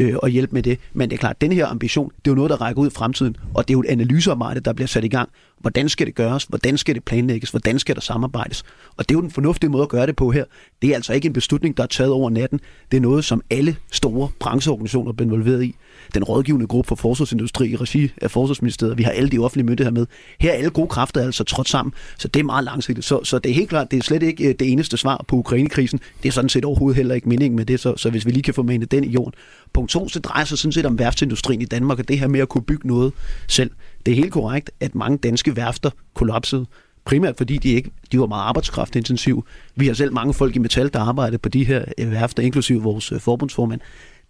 [0.01, 0.79] øh, og hjælpe med det.
[0.93, 2.87] Men det er klart, at den her ambition, det er jo noget, der rækker ud
[2.87, 5.29] i fremtiden, og det er jo et analysearbejde, der bliver sat i gang.
[5.61, 6.45] Hvordan skal det gøres?
[6.45, 7.51] Hvordan skal det planlægges?
[7.51, 8.63] Hvordan skal der samarbejdes?
[8.97, 10.45] Og det er jo den fornuftige måde at gøre det på her.
[10.83, 12.61] Det er altså ikke en beslutning, der er taget over natten.
[12.91, 15.77] Det er noget, som alle store brancheorganisationer er involveret i
[16.15, 18.99] den rådgivende gruppe for forsvarsindustri i regi af Forsvarsministeriet.
[18.99, 20.07] Vi har alle de offentlige myndigheder med.
[20.41, 23.05] Her er alle gode kræfter altså trådt sammen, så det er meget langsigtet.
[23.05, 25.37] Så, så det er helt klart, det er slet ikke øh, det eneste svar på
[25.37, 26.01] Ukrainekrisen.
[26.23, 28.43] Det er sådan set overhovedet heller ikke meningen med det, så, så hvis vi lige
[28.43, 29.35] kan få med den i jorden.
[29.73, 32.41] Punkt to, så drejer sig sådan set om værftsindustrien i Danmark, og det her med
[32.41, 33.13] at kunne bygge noget
[33.49, 33.71] selv.
[34.07, 36.67] Det er helt korrekt, at mange danske værfter kollapsede
[37.05, 39.43] primært fordi de ikke de var meget arbejdskraftintensive.
[39.77, 42.83] Vi har selv mange folk i metal, der arbejder på de her øh, værfter, inklusive
[42.83, 43.81] vores øh, forbundsformand.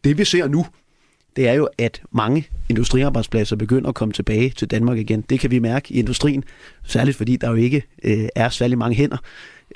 [0.05, 0.67] Det vi ser nu,
[1.37, 5.21] det er jo, at mange industriarbejdspladser begynder at komme tilbage til Danmark igen.
[5.21, 6.45] Det kan vi mærke i industrien,
[6.85, 9.17] særligt fordi der jo ikke øh, er særlig mange hænder,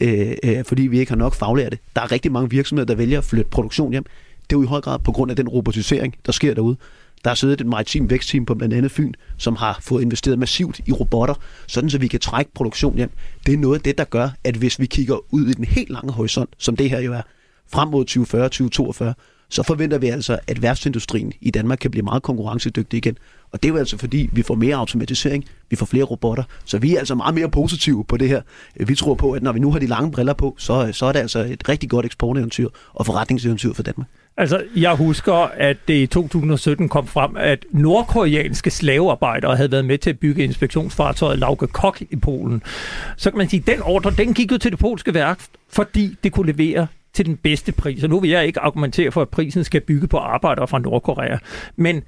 [0.01, 1.79] øh, øh, fordi vi ikke har nok faglærte.
[1.97, 4.05] Der er rigtig mange virksomheder, der vælger at flytte produktion hjem.
[4.51, 6.77] Det er jo i høj grad på grund af den robotisering, der sker derude.
[7.25, 10.81] Der er siddet et maritim vækstteam på blandt andet Fyn, som har fået investeret massivt
[10.87, 11.35] i robotter,
[11.67, 13.11] sådan så vi kan trække produktion hjem.
[13.47, 15.91] Det er noget af det, der gør, at hvis vi kigger ud i den helt
[15.91, 17.23] lange horisont, som det her jo er,
[17.73, 22.99] frem mod 2040-2042, så forventer vi altså, at værftsindustrien i Danmark kan blive meget konkurrencedygtig
[22.99, 23.19] igen.
[23.53, 26.79] Og det er jo altså fordi, vi får mere automatisering, vi får flere robotter, så
[26.79, 28.43] vi er altså meget mere positive på det her.
[28.87, 31.13] Vi tror på, at når vi nu har de lange briller på, så, så er
[31.13, 34.09] det altså et rigtig godt eksporteventyr og forretningseventyr for Danmark.
[34.39, 39.99] Altså, jeg husker, at det i 2017 kom frem, at nordkoreanske slavearbejdere havde været med
[39.99, 42.63] til at bygge inspektionsfartøjet Lauke Kok i Polen.
[43.17, 46.17] Så kan man sige, at den ordre, den gik jo til det polske værk, fordi
[46.25, 48.05] det kunne levere til den bedste pris.
[48.05, 51.39] Og nu vil jeg ikke argumentere for, at prisen skal bygge på arbejdere fra Nordkorea.
[51.77, 52.03] Men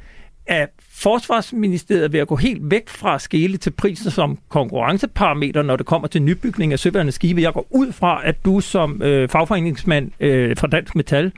[0.46, 5.76] at Forsvarsministeriet ved at gå helt væk fra at skele til prisen som konkurrenceparameter, når
[5.76, 7.42] det kommer til nybygning af søværende skibe.
[7.42, 11.32] Jeg går ud fra, at du som øh, fagforeningsmand øh, fra Dansk Metal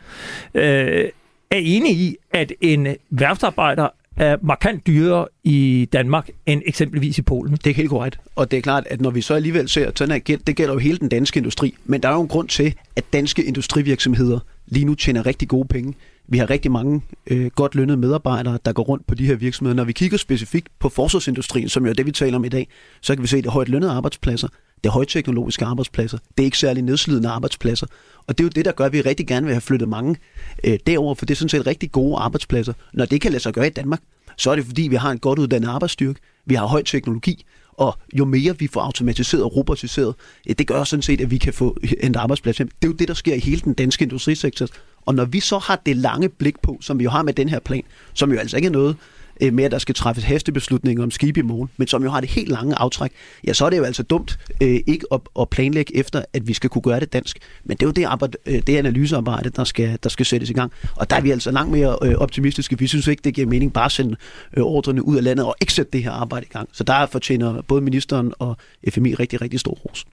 [0.55, 1.09] øh,
[1.51, 3.89] er enig i, at en værftsarbejder
[4.21, 7.57] er markant dyrere i Danmark end eksempelvis i Polen.
[7.65, 8.21] Det er helt korrekt.
[8.37, 10.79] Og det er klart, at når vi så alligevel ser, sådan her, det gælder jo
[10.79, 14.85] hele den danske industri, men der er jo en grund til, at danske industrivirksomheder lige
[14.85, 15.95] nu tjener rigtig gode penge.
[16.29, 19.77] Vi har rigtig mange øh, godt lønnede medarbejdere, der går rundt på de her virksomheder.
[19.77, 22.69] Når vi kigger specifikt på forsvarsindustrien, som jo er det, vi taler om i dag,
[23.01, 24.49] så kan vi se, at det er højt lønnede arbejdspladser,
[24.85, 27.87] det er højteknologiske arbejdspladser, det er ikke særlig nedslidende arbejdspladser.
[28.31, 30.17] Og det er jo det, der gør, at vi rigtig gerne vil have flyttet mange
[30.65, 32.73] øh, derover, for det er sådan set rigtig gode arbejdspladser.
[32.93, 34.01] Når det kan lade sig gøre i Danmark,
[34.37, 37.99] så er det fordi, vi har en godt uddannet arbejdsstyrke, vi har høj teknologi, og
[38.13, 40.15] jo mere vi får automatiseret og robotiseret,
[40.49, 42.69] øh, det gør sådan set, at vi kan få øh, en arbejdsplads hjem.
[42.69, 44.67] Det er jo det, der sker i hele den danske industrisektor.
[45.07, 47.49] Og når vi så har det lange blik på, som vi jo har med den
[47.49, 47.83] her plan,
[48.15, 48.97] som jo altså ikke er noget,
[49.43, 52.21] øh, med, at der skal træffes hestebeslutninger om skib i morgen, men som jo har
[52.21, 53.11] det helt lange aftræk,
[53.47, 56.53] ja, så er det jo altså dumt øh, ikke at, at planlægge efter, at vi
[56.53, 57.39] skal kunne gøre det dansk.
[57.65, 60.53] Men det er jo det, arbejde, øh, det analysearbejde, der skal, der skal sættes i
[60.53, 60.73] gang.
[60.97, 62.79] Og der er vi altså langt mere øh, optimistiske.
[62.79, 64.17] Vi synes ikke, det giver mening bare at sende
[64.57, 66.69] øh, ordrene ud af landet og ikke sætte det her arbejde i gang.
[66.73, 68.57] Så der fortjener både ministeren og
[68.89, 70.05] FMI rigtig, rigtig stor ros.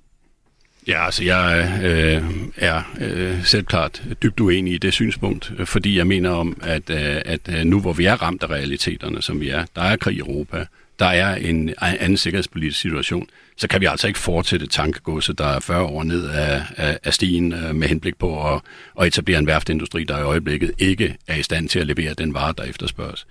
[0.88, 2.24] Ja, altså jeg øh,
[2.56, 7.40] er øh, selvklart dybt uenig i det synspunkt, fordi jeg mener om, at, øh, at
[7.50, 10.20] øh, nu hvor vi er ramt af realiteterne, som vi er, der er krig i
[10.20, 10.66] Europa,
[11.00, 15.60] der er en anden sikkerhedspolitisk situation, så kan vi altså ikke fortsætte tankegåset, der er
[15.60, 18.62] 40 år ned af, af, af stigen øh, med henblik på at,
[19.02, 22.34] at etablere en værftindustri, der i øjeblikket ikke er i stand til at levere den
[22.34, 23.28] vare, der efterspørges.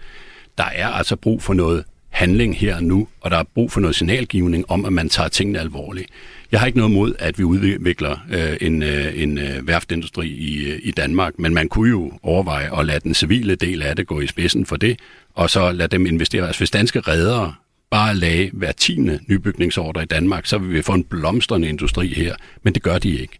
[0.59, 3.81] Der er altså brug for noget handling her og nu, og der er brug for
[3.81, 6.11] noget signalgivning om, at man tager tingene alvorligt.
[6.52, 10.64] Jeg har ikke noget mod, at vi udvikler øh, en, øh, en øh, værftindustri i,
[10.64, 14.06] øh, i Danmark, men man kunne jo overveje at lade den civile del af det
[14.06, 14.98] gå i spidsen for det,
[15.35, 16.46] og så lade dem investere.
[16.46, 17.54] Altså hvis danske redere
[17.90, 22.35] bare lagde hver tiende nybygningsordre i Danmark, så vil vi få en blomstrende industri her,
[22.62, 23.38] men det gør de ikke.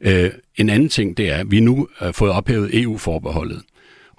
[0.00, 3.62] Øh, en anden ting, det er, at vi nu har fået ophævet EU-forbeholdet.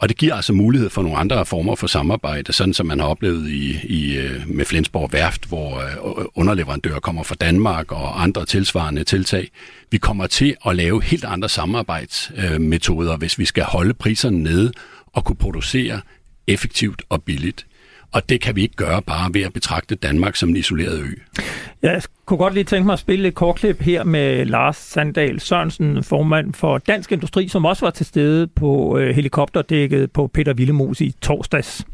[0.04, 3.08] Og det giver altså mulighed for nogle andre former for samarbejde, sådan som man har
[3.08, 8.46] oplevet i, i, øh, med Flensborg Værft, hvor øh, underleverandører kommer fra Danmark og andre
[8.46, 9.50] tilsvarende tiltag.
[9.92, 14.72] Vi kommer til at lave helt andre samarbejdsmetoder, øh, hvis vi skal holde priserne nede
[15.14, 16.02] og kunne producere
[16.48, 17.66] effektivt og billigt.
[18.14, 21.42] Og det kan vi ikke gøre bare ved at betragte Danmark som en isoleret ø.
[21.82, 26.04] Jeg kunne godt lige tænke mig at spille et kortklip her med Lars Sandal Sørensen,
[26.04, 31.02] formand for Dansk Industri, som også var til stede på øh, helikopterdækket på Peter Villemos
[31.02, 31.86] i torsdags.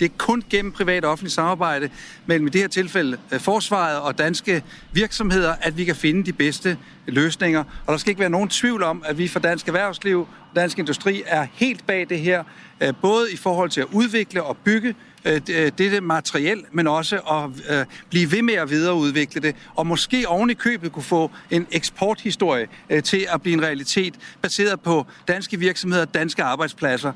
[0.00, 1.88] Det er kun gennem privat og offentlig samarbejde
[2.26, 4.62] mellem i det her tilfælde øh, forsvaret og danske
[4.92, 7.64] virksomheder, at vi kan finde de bedste løsninger.
[7.86, 10.78] Og der skal ikke være nogen tvivl om, at vi fra dansk erhvervsliv og dansk
[10.78, 12.44] industri er helt bag det her,
[12.80, 17.16] øh, både i forhold til at udvikle og bygge øh, øh, dette materiel, men også
[17.16, 21.66] at blive ved med at videreudvikle det, og måske oven i købet kunne få en
[21.72, 22.68] eksporthistorie
[23.04, 27.12] til at blive en realitet, baseret på danske virksomheder, danske arbejdspladser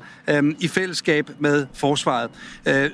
[0.59, 2.29] i fællesskab med forsvaret.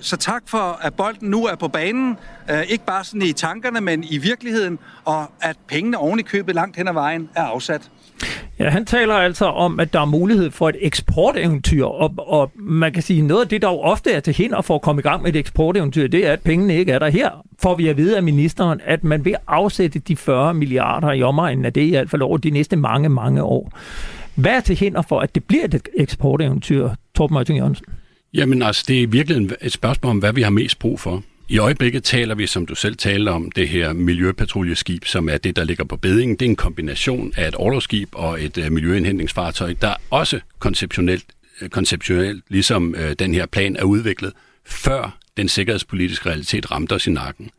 [0.01, 2.17] Så tak for, at bolden nu er på banen,
[2.49, 6.55] øh, ikke bare sådan i tankerne, men i virkeligheden, og at pengene oven i købet
[6.55, 7.89] langt hen ad vejen er afsat.
[8.60, 12.93] Ja, han taler altså om, at der er mulighed for et eksporteventyr, og, og man
[12.93, 15.03] kan sige, noget af det, der jo ofte er til hinder for at komme i
[15.03, 17.29] gang med et eksporteventyr, det er, at pengene ikke er der her.
[17.62, 21.65] Får vi at vide af ministeren, at man vil afsætte de 40 milliarder i omegnen
[21.65, 23.71] af det i hvert fald over de næste mange, mange år.
[24.36, 27.86] Hvad er til hinder for, at det bliver et eksporteventyr, Torben Møjting Jørgensen?
[28.33, 31.23] Jamen altså, det er virkelig et spørgsmål om, hvad vi har mest brug for.
[31.49, 35.55] I øjeblikket taler vi, som du selv taler om, det her miljøpatruljeskib, som er det,
[35.55, 36.38] der ligger på bedingen.
[36.38, 41.25] Det er en kombination af et overskib og et øh, miljøindhentningsfartøj, der også konceptionelt,
[41.62, 44.33] øh, konceptionelt ligesom øh, den her plan er udviklet,
[44.65, 47.49] før den sikkerhedspolitiske realitet ramte os i nakken.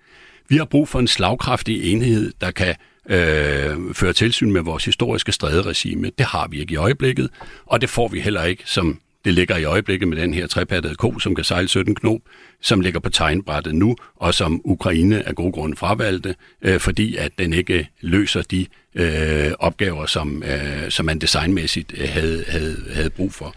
[0.49, 2.75] Vi har brug for en slagkraftig enhed, der kan
[3.11, 6.11] øh, føre tilsyn med vores historiske stræderegime.
[6.19, 7.31] Det har vi ikke i øjeblikket,
[7.67, 10.95] og det får vi heller ikke, som det ligger i øjeblikket med den her trepattede
[10.95, 12.21] ko, som kan sejle 17 knop,
[12.61, 17.33] som ligger på tegnbrættet nu, og som Ukraine af god grund fravalgte, øh, fordi at
[17.39, 23.11] den ikke løser de øh, opgaver, som, øh, som man designmæssigt øh, havde, havde, havde
[23.11, 23.55] brug for.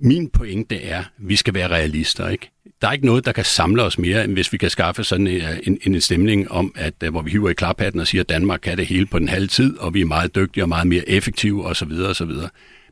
[0.00, 2.50] Min pointe er, at vi skal være realister, ikke?
[2.82, 5.26] der er ikke noget, der kan samle os mere, end hvis vi kan skaffe sådan
[5.26, 8.22] øh, en, en, en stemning om, at øh, hvor vi hiver i klaphatten og siger,
[8.22, 10.68] at Danmark kan det hele på den halve tid, og vi er meget dygtige og
[10.68, 11.92] meget mere effektive osv.
[11.92, 12.30] osv.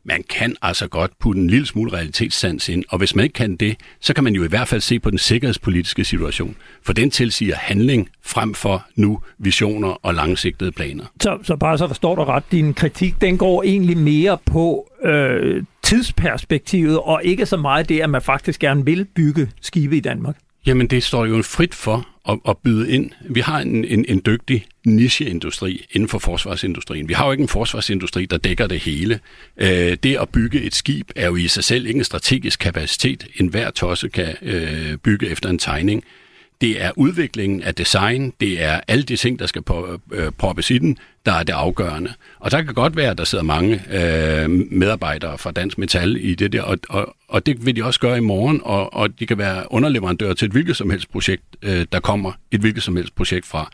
[0.04, 3.56] Man kan altså godt putte en lille smule realitetssans ind, og hvis man ikke kan
[3.56, 7.10] det, så kan man jo i hvert fald se på den sikkerhedspolitiske situation, for den
[7.10, 11.04] tilsiger handling frem for nu visioner og langsigtede planer.
[11.20, 15.64] Så, så bare så forstår du ret, din kritik, den går egentlig mere på øh,
[15.82, 20.36] tidsperspektivet, og ikke så meget det, at man faktisk gerne vil bygge skibe i Danmark?
[20.66, 23.10] Jamen, det står jo frit for at, at byde ind.
[23.30, 27.08] Vi har en, en, en dygtig nicheindustri inden for forsvarsindustrien.
[27.08, 29.20] Vi har jo ikke en forsvarsindustri, der dækker det hele.
[29.56, 33.26] Øh, det at bygge et skib er jo i sig selv ikke en strategisk kapacitet.
[33.36, 36.04] En hver tosse kan øh, bygge efter en tegning.
[36.64, 40.70] Det er udviklingen af design, det er alle de ting, der skal på, øh, proppes
[40.70, 42.12] i den, der er det afgørende.
[42.38, 46.34] Og der kan godt være, at der sidder mange øh, medarbejdere fra Dansk Metal i
[46.34, 49.26] det der, og, og, og det vil de også gøre i morgen, og, og de
[49.26, 52.96] kan være underleverandører til et hvilket som helst projekt, øh, der kommer et hvilket som
[52.96, 53.70] helst projekt fra.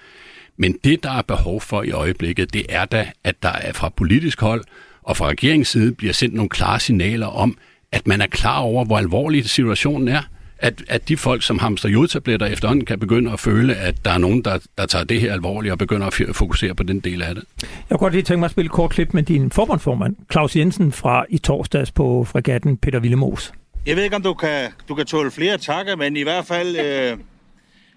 [0.57, 3.89] Men det, der er behov for i øjeblikket, det er da, at der er fra
[3.89, 4.65] politisk hold
[5.03, 7.59] og fra regeringsside bliver sendt nogle klare signaler om,
[7.93, 10.23] at man er klar over, hvor alvorlig situationen er
[10.61, 14.19] at, at de folk, som hamster jodtabletter efterhånden, kan begynde at føle, at der er
[14.19, 17.35] nogen, der, der tager det her alvorligt og begynder at fokusere på den del af
[17.35, 17.45] det.
[17.63, 20.57] Jeg kunne godt lige tænke mig at spille et kort klip med din forbundsformand, Claus
[20.57, 23.53] Jensen fra i torsdags på fregatten Peter Villemos.
[23.87, 26.77] Jeg ved ikke, om du kan, du kan tåle flere takker, men i hvert fald
[26.77, 27.19] øh,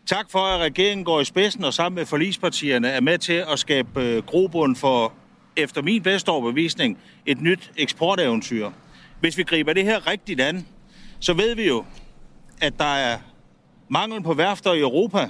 [0.06, 3.60] tak for, at regeringen går i spidsen og sammen med forlispartierne er med til at
[3.60, 5.13] skabe øh, grobund for,
[5.58, 8.69] efter min bedste overbevisning, et nyt eksporteventyr.
[9.19, 10.65] Hvis vi griber det her rigtigt an,
[11.19, 11.84] så ved vi jo,
[12.62, 13.18] at der er
[13.89, 15.30] mangel på værfter i Europa.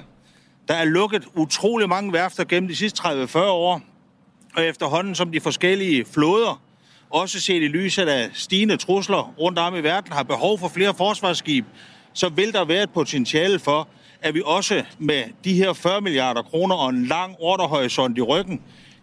[0.68, 3.80] Der er lukket utrolig mange værfter gennem de sidste 30-40 år,
[4.56, 6.62] og efterhånden som de forskellige flåder,
[7.10, 10.94] også set i lyset af stigende trusler rundt om i verden, har behov for flere
[10.94, 11.64] forsvarsskib,
[12.12, 13.88] så vil der være et potentiale for,
[14.20, 18.60] at vi også med de her 40 milliarder kroner og en lang ordrehorisont i ryggen,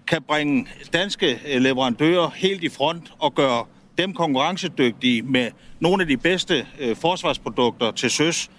[0.08, 3.66] kan bringe danske leverandører helt i front og gøre
[3.98, 5.48] dem konkurrencedygtige med
[5.80, 8.50] nogle af de bedste øh, forsvarsprodukter til søs.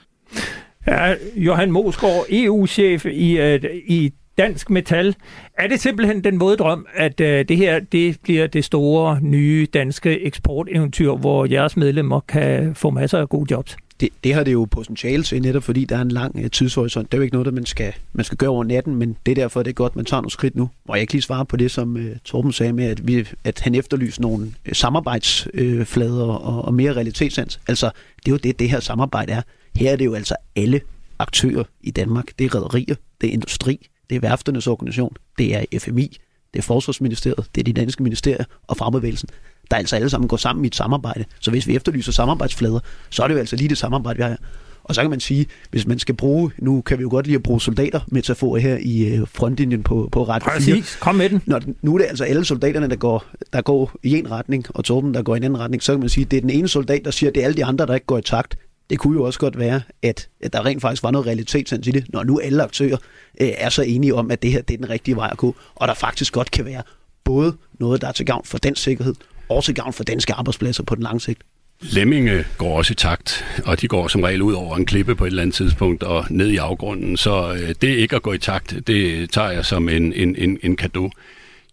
[0.87, 5.15] Ja, Johan Mosgaard, EU-chef i, øh, i Dansk Metal.
[5.59, 9.67] Er det simpelthen den våde drøm, at øh, det her det bliver det store, nye
[9.75, 13.77] danske eksporteventyr, hvor jeres medlemmer kan få masser af gode jobs?
[14.03, 17.13] Det, det har det jo potentiale til, netop fordi der er en lang øh, tidshorisont.
[17.13, 19.33] Det er jo ikke noget, der man skal, man skal gøre over natten, men det
[19.33, 20.71] er derfor, det er godt, man tager nogle skridt nu.
[20.89, 23.61] Og jeg kan lige svare på det, som uh, Torben sagde med, at, vi, at
[23.61, 27.61] han efterlyser nogle øh, samarbejdsflader uh, og, og mere realitetssans.
[27.69, 29.43] Altså, det er jo det, det her samarbejde er.
[29.77, 30.81] Her er det jo altså alle
[31.19, 32.25] aktører i Danmark.
[32.39, 36.17] Det er rædderier, det er industri, det er værfternes organisation, det er FMI,
[36.53, 39.29] det er Forsvarsministeriet, det er de danske ministerier og frembevægelsen
[39.71, 41.25] der altså alle sammen går sammen i et samarbejde.
[41.41, 44.31] Så hvis vi efterlyser samarbejdsflader, så er det jo altså lige det samarbejde, vi har
[44.31, 44.37] her.
[44.85, 47.37] Og så kan man sige, hvis man skal bruge, nu kan vi jo godt lide
[47.37, 51.43] at bruge soldater, metaforer her i øh, frontlinjen på, på ret Præcis, kom med den.
[51.47, 54.85] Når, nu er det altså alle soldaterne, der går, der går i en retning, og
[54.85, 56.51] Torben, der går i en anden retning, så kan man sige, at det er den
[56.51, 58.57] ene soldat, der siger, at det er alle de andre, der ikke går i takt.
[58.93, 61.91] Det kunne jo også godt være, at, at der rent faktisk var noget realitetssans i
[61.91, 62.97] det, når nu alle aktører
[63.41, 65.57] øh, er så enige om, at det her det er den rigtige vej at gå,
[65.75, 66.83] og der faktisk godt kan være
[67.25, 69.15] både noget, der er til gavn for den sikkerhed,
[69.49, 71.43] også til gavn for danske arbejdspladser på den lange sigt.
[71.81, 75.25] Lemminge går også i takt, og de går som regel ud over en klippe på
[75.25, 77.17] et eller andet tidspunkt og ned i afgrunden.
[77.17, 80.59] Så øh, det ikke at gå i takt, det tager jeg som en, en, en,
[80.63, 81.11] en gave.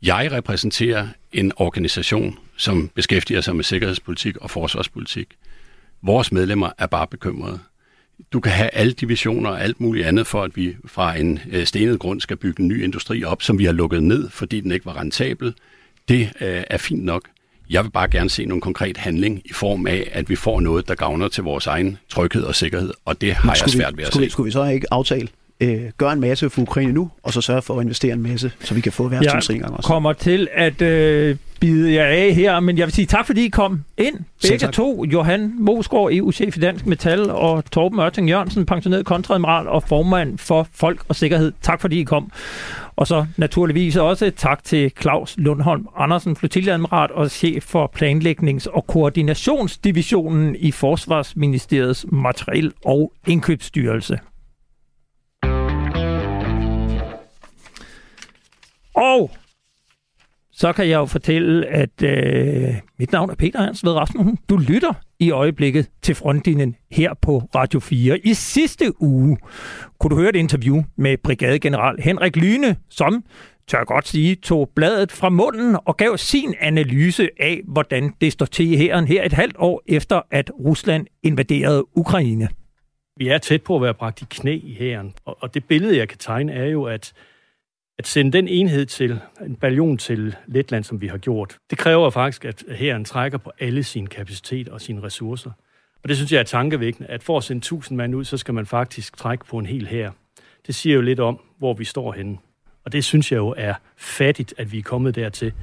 [0.02, 5.28] Jeg repræsenterer en organisation, som beskæftiger sig med sikkerhedspolitik og forsvarspolitik.
[6.02, 7.60] Vores medlemmer er bare bekymrede.
[8.34, 11.66] Du kan have alle divisioner og alt muligt andet for, at vi fra en øh,
[11.66, 14.72] stenet grund skal bygge en ny industri op, som vi har lukket ned, fordi den
[14.72, 15.54] ikke var rentabel.
[16.08, 17.24] Det øh, er fint nok.
[17.70, 20.88] Jeg vil bare gerne se nogle konkret handling i form af, at vi får noget,
[20.88, 24.12] der gavner til vores egen tryghed og sikkerhed, og det har jeg svært ved at
[24.12, 24.26] skulle se.
[24.26, 25.28] Vi, skulle vi så ikke aftale
[25.60, 28.52] øh, gøre en masse for Ukraine nu, og så sørge for at investere en masse,
[28.60, 29.88] så vi kan få værtsudsikringer også.
[29.88, 33.46] Jeg kommer til at øh, bide jer af her, men jeg vil sige tak, fordi
[33.46, 34.16] I kom ind.
[34.50, 39.84] Begge to, Johan Mosgaard, EU-chef i Dansk Metal, og Torben Ørting Jørgensen, pensioneret kontradmiral og
[39.84, 41.52] formand for Folk og Sikkerhed.
[41.62, 42.32] Tak, fordi I kom.
[42.96, 48.88] Og så naturligvis også tak til Claus Lundholm Andersen, flotilladmiral og chef for planlægnings- og
[48.88, 54.20] koordinationsdivisionen i Forsvarsministeriets Materiel- og Indkøbsstyrelse.
[59.00, 59.32] Og
[60.52, 64.38] så kan jeg jo fortælle, at øh, mit navn er Peter Hans Ved Rasmussen.
[64.50, 68.20] Du lytter i øjeblikket til frontlinjen her på Radio 4.
[68.20, 69.38] I sidste uge
[70.00, 73.24] kunne du høre et interview med brigadegeneral Henrik Lyne, som
[73.68, 78.46] tør godt sige, tog bladet fra munden og gav sin analyse af, hvordan det står
[78.46, 82.50] til i hæren her et halvt år efter, at Rusland invaderede Ukraine.
[83.18, 86.08] Vi er tæt på at være bragt i knæ i hæren, og det billede, jeg
[86.08, 87.14] kan tegne, er jo, at
[88.00, 92.10] at sende den enhed til, en ballon til Letland, som vi har gjort, det kræver
[92.10, 95.52] faktisk, at hæren trækker på alle sine kapacitet og sine ressourcer.
[96.04, 98.54] Og det synes jeg er tankevækkende, at for at sende 1000 mand ud, så skal
[98.54, 100.12] man faktisk trække på en hel hær.
[100.68, 102.38] Det siger jo lidt om, hvor vi står henne.
[102.86, 105.54] Og det synes jeg jo er fattigt, at vi er kommet dertil,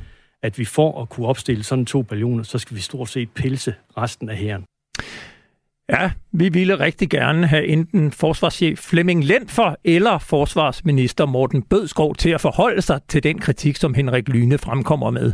[0.42, 3.75] at vi får at kunne opstille sådan to ballioner, så skal vi stort set pilse
[3.96, 4.64] resten af hæren.
[5.92, 12.31] Ja, vi ville rigtig gerne have enten forsvarschef Flemming Lentfer eller forsvarsminister Morten Bødskov til
[12.31, 15.33] at forholde sig til den kritik, som Henrik Lyne fremkommer med.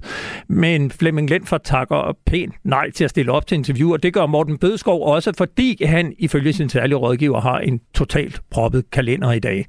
[0.48, 4.26] Men Flemming Lentfer takker pænt nej til at stille op til interview, og det gør
[4.26, 9.40] Morten Bødskov også, fordi han ifølge sin særlige rådgiver har en totalt proppet kalender i
[9.40, 9.66] dag.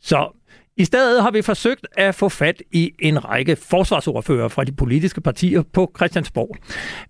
[0.00, 0.43] Så
[0.76, 5.20] i stedet har vi forsøgt at få fat i en række forsvarsordfører fra de politiske
[5.20, 6.56] partier på Christiansborg.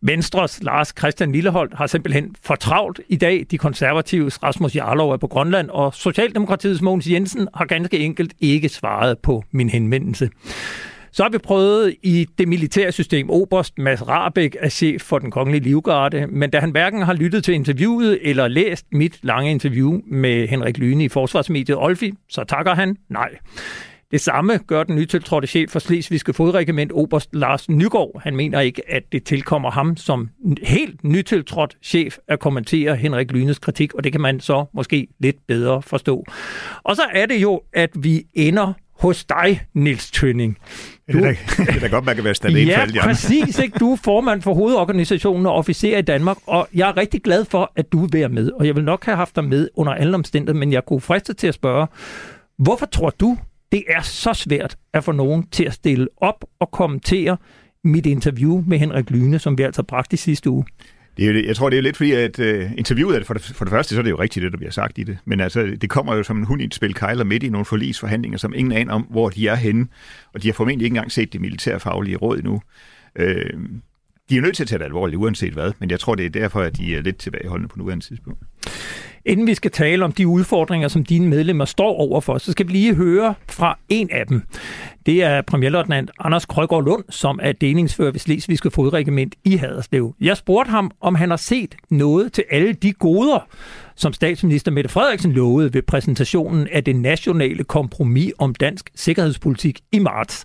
[0.01, 3.47] Venstres Lars Christian Lilleholdt har simpelthen fortravlt i dag.
[3.51, 8.69] De konservatives Rasmus Jarlov er på Grønland, og Socialdemokratiets Mogens Jensen har ganske enkelt ikke
[8.69, 10.31] svaret på min henvendelse.
[11.15, 13.31] Så har vi prøvet i det militære system.
[13.31, 17.45] Oberst Mads Rabeck er chef for den kongelige livgarde, men da han hverken har lyttet
[17.45, 22.75] til interviewet eller læst mit lange interview med Henrik Lyne i forsvarsmediet Olfi, så takker
[22.75, 23.29] han nej.
[24.11, 28.21] Det samme gør den nytiltrådte chef for Slesvigske Fodregiment, Oberst Lars Nygaard.
[28.23, 30.29] Han mener ikke, at det tilkommer ham som
[30.63, 35.37] helt nytiltrådt chef at kommentere Henrik Lynes kritik, og det kan man så måske lidt
[35.47, 36.25] bedre forstå.
[36.83, 40.59] Og så er det jo, at vi ender hos dig, Nils Tønning.
[41.13, 43.59] Du, det, er da, det er da godt, man kan være stand Ja, for præcis.
[43.59, 43.79] Ikke?
[43.79, 47.73] Du er formand for hovedorganisationen og officer i Danmark, og jeg er rigtig glad for,
[47.77, 48.51] at du vil være med.
[48.51, 51.35] Og jeg vil nok have haft dig med under alle omstændigheder, men jeg kunne friste
[51.35, 51.87] til at spørge,
[52.59, 53.39] hvorfor tror du,
[53.73, 57.37] det er så svært at få nogen til at stille op og kommentere
[57.85, 60.65] mit interview med Henrik Lyne, som vi altså bragte i sidste uge?
[61.17, 63.43] Det er, jeg tror, det er lidt fordi, at uh, interviewet er det for, det,
[63.43, 65.19] for det første, så er det jo rigtigt, det der bliver sagt i det.
[65.25, 67.65] Men altså, det kommer jo som en hund i et spil kejler midt i nogle
[67.65, 69.87] forlisforhandlinger, som ingen aner om, hvor de er henne.
[70.35, 72.63] Og de har formentlig ikke engang set det militærfaglige råd endnu.
[73.21, 73.27] Uh,
[74.31, 75.73] de er nødt til at tage det alvorligt, uanset hvad.
[75.79, 78.43] Men jeg tror, det er derfor, at de er lidt tilbageholdende på nuværende tidspunkt.
[79.27, 82.73] Inden vi skal tale om de udfordringer, som dine medlemmer står overfor, så skal vi
[82.73, 84.43] lige høre fra en af dem.
[85.07, 90.15] Det er premierløjtnant Anders Krøgaard Lund, som er delingsfører ved Slesvigske Fodregiment i Haderslev.
[90.21, 93.49] Jeg spurgte ham, om han har set noget til alle de goder,
[93.97, 99.99] som statsminister Mette Frederiksen lovede ved præsentationen af det nationale kompromis om dansk sikkerhedspolitik i
[99.99, 100.45] marts.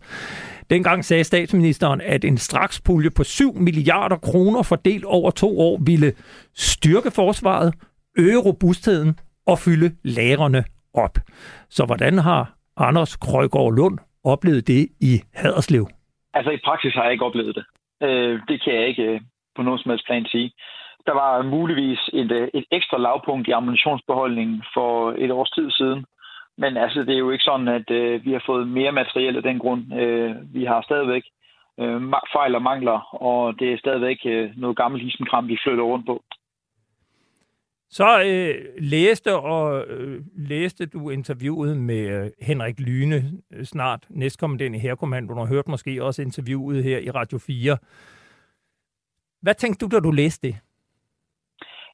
[0.70, 6.13] Dengang sagde statsministeren, at en strakspulje på 7 milliarder kroner fordelt over to år ville
[6.56, 7.74] styrke forsvaret,
[8.19, 11.15] øge robustheden og fylde lagerne op.
[11.69, 15.86] Så hvordan har Anders Krøjgaard Lund oplevet det i Haderslev?
[16.34, 17.65] Altså i praksis har jeg ikke oplevet det.
[18.08, 19.21] Øh, det kan jeg ikke øh,
[19.55, 20.51] på nogen som helst plan sige.
[21.08, 26.05] Der var muligvis et, øh, et ekstra lavpunkt i ammunitionsbeholdningen for et års tid siden.
[26.58, 29.43] Men altså, det er jo ikke sådan, at øh, vi har fået mere materiel af
[29.43, 29.93] den grund.
[30.01, 31.23] Øh, vi har stadigvæk
[31.79, 32.01] øh,
[32.36, 36.23] fejl og mangler, og det er stadigvæk øh, noget gammelt isenkram, vi flytter rundt på.
[37.91, 43.23] Så øh, læste og øh, læste du interviewet med øh, Henrik Lyne,
[43.54, 47.78] øh, snart næstkommende i Herkommandoen, og hørt måske også interviewet her i Radio 4.
[49.41, 50.56] Hvad tænkte du, da du læste det?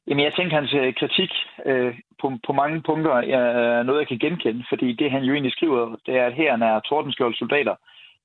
[0.06, 1.30] Jamen, jeg tænkte, hans øh, kritik
[1.66, 5.52] øh, på, på mange punkter er noget, jeg kan genkende, fordi det, han jo egentlig
[5.52, 7.74] skriver, det er, at her er tordenskjold soldater.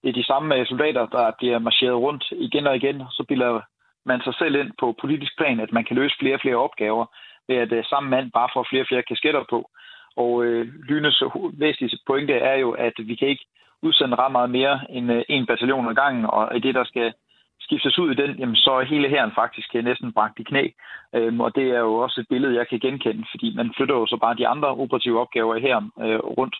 [0.02, 3.62] Det er de samme øh, soldater, der bliver marcheret rundt igen og igen, så bilder
[4.06, 7.06] man sig selv ind på politisk plan, at man kan løse flere og flere opgaver
[7.48, 9.70] ved at øh, samme mand bare får flere og flere kasketter på.
[10.16, 11.24] Og øh, Lynes
[11.54, 13.46] væsentligste pointe er jo, at vi kan ikke
[13.82, 17.14] udsende ret meget mere end øh, en bataljon ad gangen, og i det, der skal
[17.60, 20.68] skiftes ud i den, jamen, så er hele herren faktisk øh, næsten bragt i knæ.
[21.16, 24.06] Øhm, og det er jo også et billede, jeg kan genkende, fordi man flytter jo
[24.06, 25.66] så bare de andre operative opgaver i
[26.06, 26.56] øh, rundt.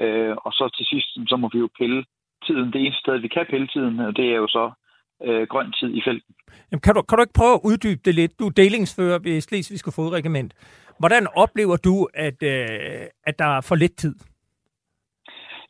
[0.00, 2.04] Øh, og så til sidst, så må vi jo pille
[2.46, 2.72] tiden.
[2.72, 4.70] Det eneste sted, vi kan pille tiden, øh, det er jo så
[5.24, 6.34] øh, grøn tid i felten.
[6.70, 8.38] Jamen, kan, du, kan du ikke prøve at uddybe det lidt?
[8.38, 10.54] Du er delingsfører ved Slesvigske Fodregiment.
[10.98, 14.14] Hvordan oplever du, at, øh, at der er for lidt tid?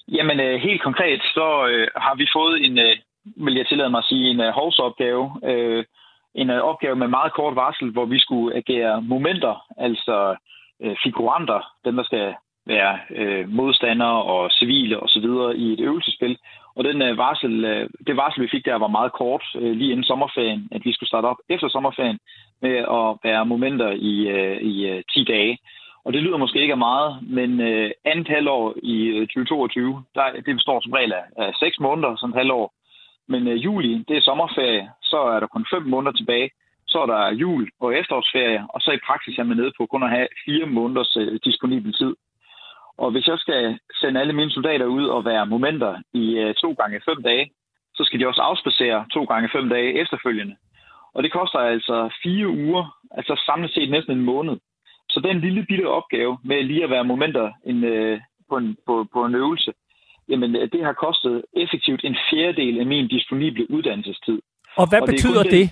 [0.09, 2.97] Jamen, øh, helt konkret, så øh, har vi fået en, øh,
[3.45, 5.41] vil jeg tillade mig at sige, en øh, hovsopgave.
[5.45, 5.85] Øh,
[6.35, 10.37] en øh, opgave med meget kort varsel, hvor vi skulle agere momenter, altså
[10.83, 12.35] øh, figuranter, dem der skal
[12.67, 15.27] være øh, modstandere og civile osv.
[15.57, 16.39] i et øvelsespil.
[16.77, 19.91] Og den øh, varsel, øh, det varsel, vi fik der, var meget kort, øh, lige
[19.91, 22.19] inden sommerferien, at vi skulle starte op efter sommerferien
[22.63, 25.59] med at være momenter i, øh, i øh, 10 dage.
[26.05, 30.25] Og det lyder måske ikke af meget, men øh, andet halvår i øh, 2022, der,
[30.47, 32.73] det består som regel af, af 6 måneder, som halvår.
[33.29, 36.51] Men øh, juli, det er sommerferie, så er der kun 5 måneder tilbage.
[36.87, 40.03] Så er der jul og efterårsferie, og så i praksis er man nede på kun
[40.03, 42.15] at have 4 måneders øh, disponibel tid.
[42.99, 46.73] Og hvis jeg skal sende alle mine soldater ud og være momenter i øh, to
[46.73, 47.51] gange fem dage,
[47.95, 50.57] så skal de også afspacere to gange fem dage efterfølgende.
[51.15, 54.57] Og det koster altså fire uger, altså samlet set næsten en måned.
[55.09, 59.07] Så den lille bitte opgave med lige at være momenter en, øh, på, en, på,
[59.13, 59.73] på en øvelse,
[60.29, 64.39] jamen øh, det har kostet effektivt en fjerdedel af min disponible uddannelsestid.
[64.77, 65.53] Og hvad og betyder det?
[65.53, 65.71] det?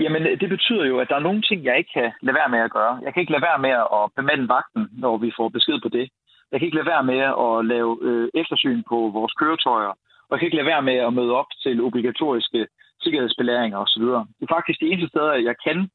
[0.00, 2.58] Jamen, det betyder jo, at der er nogle ting, jeg ikke kan lade være med
[2.58, 3.00] at gøre.
[3.04, 6.06] Jeg kan ikke lade være med at bemande vagten, når vi får besked på det.
[6.50, 9.92] Jeg kan ikke lade være med at lave øh, eftersyn på vores køretøjer.
[10.26, 12.66] Og jeg kan ikke lade være med at møde op til obligatoriske
[13.02, 14.02] sikkerhedsbelæringer osv.
[14.38, 15.90] Det er faktisk det eneste sted, at jeg kan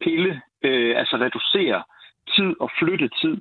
[0.00, 1.82] pille, øh, altså reducere
[2.34, 3.36] tid og flytte tid.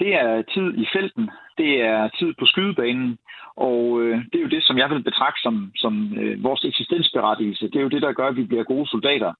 [0.00, 3.18] Det er tid i felten, det er tid på skydebanen,
[3.56, 7.66] og øh, det er jo det, som jeg vil betragte som, som øh, vores eksistensberettigelse.
[7.66, 9.32] Det er jo det, der gør, at vi bliver gode soldater,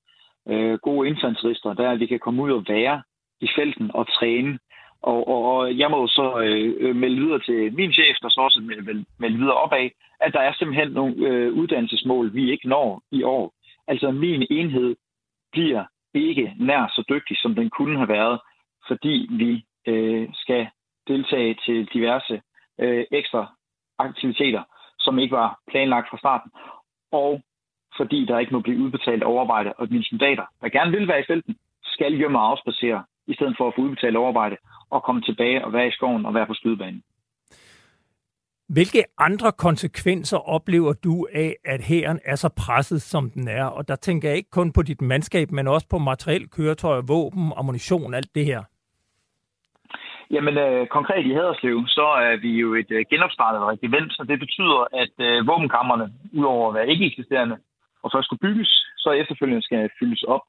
[0.49, 3.03] øh, gode infanterister, der at vi kan komme ud og være
[3.41, 4.59] i felten og træne.
[5.03, 8.61] Og, og, og jeg må så øh, melde videre til min chef, der så også
[8.61, 9.91] melde, melde videre opad,
[10.21, 13.55] at der er simpelthen nogle øh, uddannelsesmål, vi ikke når i år.
[13.89, 14.97] Altså min enhed
[15.53, 15.85] bliver
[16.15, 18.41] ikke nær så dygtig, som den kunne have været,
[18.89, 20.69] fordi vi øh, skal
[21.09, 22.43] deltage til diverse
[22.79, 23.55] øh, ekstra
[23.99, 24.63] aktiviteter,
[24.99, 26.51] som ikke var planlagt fra starten,
[27.13, 27.43] og
[27.97, 31.25] fordi der ikke må blive udbetalt overarbejde, og mine soldater, der gerne vil være i
[31.27, 34.57] felten, skal hjemme og afspacere, i stedet for at få udbetalt overarbejde,
[34.91, 37.03] og komme tilbage og være i skoven og være på skydebanen.
[38.69, 43.65] Hvilke andre konsekvenser oplever du af, at hæren er så presset, som den er?
[43.65, 47.53] Og der tænker jeg ikke kun på dit mandskab, men også på materiel, køretøj, våben,
[47.57, 48.63] ammunition, alt det her.
[50.31, 54.39] Jamen øh, konkret i Haderslev, så er vi jo et øh, genopstartet regiment, så det
[54.39, 57.57] betyder, at øh, våbenkammerne, udover at være ikke eksisterende,
[58.03, 60.41] og først skulle bygges, så efterfølgende skal fyldes op.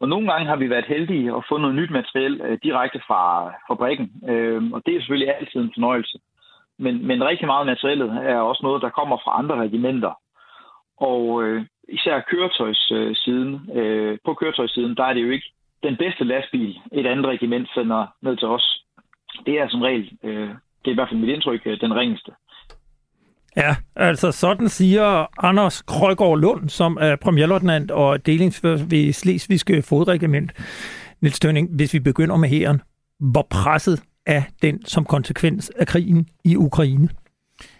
[0.00, 3.52] Og nogle gange har vi været heldige at få noget nyt materiel øh, direkte fra
[3.68, 6.18] fabrikken, øh, og det er selvfølgelig altid en fornøjelse.
[6.78, 10.12] Men, men rigtig meget materiellet er også noget, der kommer fra andre regimenter.
[10.96, 15.52] Og øh, især køretøjssiden, øh, øh, på køretøjssiden, der er det jo ikke
[15.82, 18.80] den bedste lastbil, et andet regiment sender ned til os
[19.46, 20.48] det er som regel, øh,
[20.82, 22.32] det er i hvert fald mit indtryk, øh, den ringeste.
[23.56, 30.52] Ja, altså sådan siger Anders Krøgaard Lund, som er premierløjtnant og delingsfører ved Slesvigske Fodregiment.
[31.20, 32.80] Niels Tønning, hvis vi begynder med hæren,
[33.20, 37.08] hvor presset er den som konsekvens af krigen i Ukraine?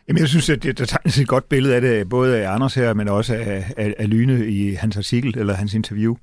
[0.09, 2.95] Jamen, jeg synes, at der tegnes et godt billede af det, både af Anders her,
[2.95, 6.17] men også af, af, af Lyne i hans artikel eller hans interview.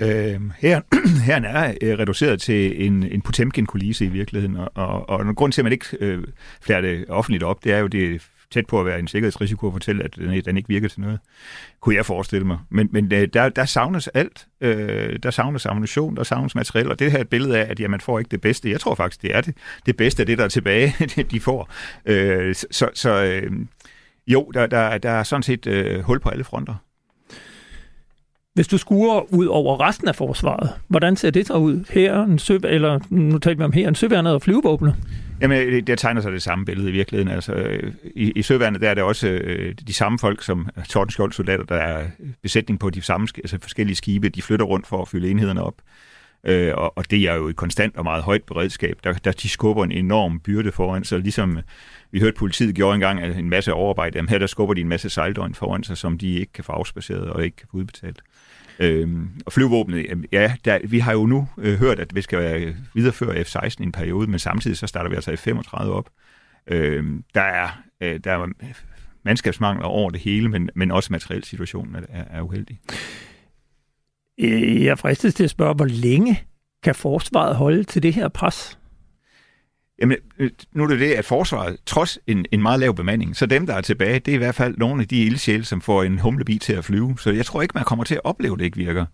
[0.00, 0.80] Øh, her,
[1.26, 5.60] her er øh, reduceret til en, en Potemkin-kulisse i virkeligheden, og, og, og grund til,
[5.60, 6.24] at man ikke øh,
[6.60, 9.72] flærer det offentligt op, det er jo det tæt på at være en sikkerhedsrisiko at
[9.72, 11.18] fortælle, at den, den ikke virker til noget,
[11.80, 12.58] kunne jeg forestille mig.
[12.70, 14.46] Men, men øh, der, der savnes alt.
[14.60, 17.80] Øh, der savnes ammunition, der savnes materiel, og det her er et billede af, at
[17.80, 18.70] ja, man får ikke det bedste.
[18.70, 20.94] Jeg tror faktisk, det er det, det bedste er det, der er tilbage,
[21.30, 21.70] de får.
[22.06, 23.52] Øh, så så øh,
[24.26, 26.74] jo, der, der, der er sådan set øh, hul på alle fronter.
[28.54, 31.84] Hvis du skuer ud over resten af forsvaret, hvordan ser det så ud?
[31.90, 34.96] Her, en sø, eller nu taler vi om her, en søværnet og flyvevåbne?
[35.40, 37.32] Jamen, øh, det tegner sig det samme billede i virkeligheden.
[37.34, 41.32] Altså, øh, i, i søværnet der er det også øh, de samme folk som Tordenskjold
[41.32, 42.06] soldater, der er
[42.42, 44.28] besætning på de samme altså forskellige skibe.
[44.28, 45.74] De flytter rundt for at fylde enhederne op.
[46.44, 48.98] Øh, og, og det er jo et konstant og meget højt beredskab.
[49.04, 51.62] Der, der de skubber en enorm byrde foran sig, ligesom øh,
[52.10, 54.18] vi hørte politiet gjorde engang en masse overarbejde.
[54.18, 56.72] Jamen her der skubber de en masse sejldøgn foran sig, som de ikke kan få
[56.72, 58.22] afspaceret og ikke kan få udbetalt.
[58.80, 62.76] Øhm, og flyvåbnet, ja, der, vi har jo nu øh, hørt, at vi skal øh,
[62.94, 66.10] videreføre F-16 i en periode, men samtidig så starter vi altså F-35 op.
[66.66, 67.68] Øhm, der er,
[68.00, 68.48] øh, der er
[69.24, 72.80] mandskabsmangler over det hele, men, men også materiel situationen er, er uheldig.
[74.40, 76.42] Øh, jeg fristes til at spørge, hvor længe
[76.82, 78.78] kan forsvaret holde til det her pres?
[80.00, 83.46] Jamen, øh, nu er det det, at forsvaret, trods en, en meget lav bemanding, så
[83.46, 86.02] dem, der er tilbage, det er i hvert fald nogle af de ildsjæle, som får
[86.02, 87.18] en humlebi til at flyve.
[87.18, 89.06] Så jeg tror ikke, man kommer til at opleve, at det ikke virker.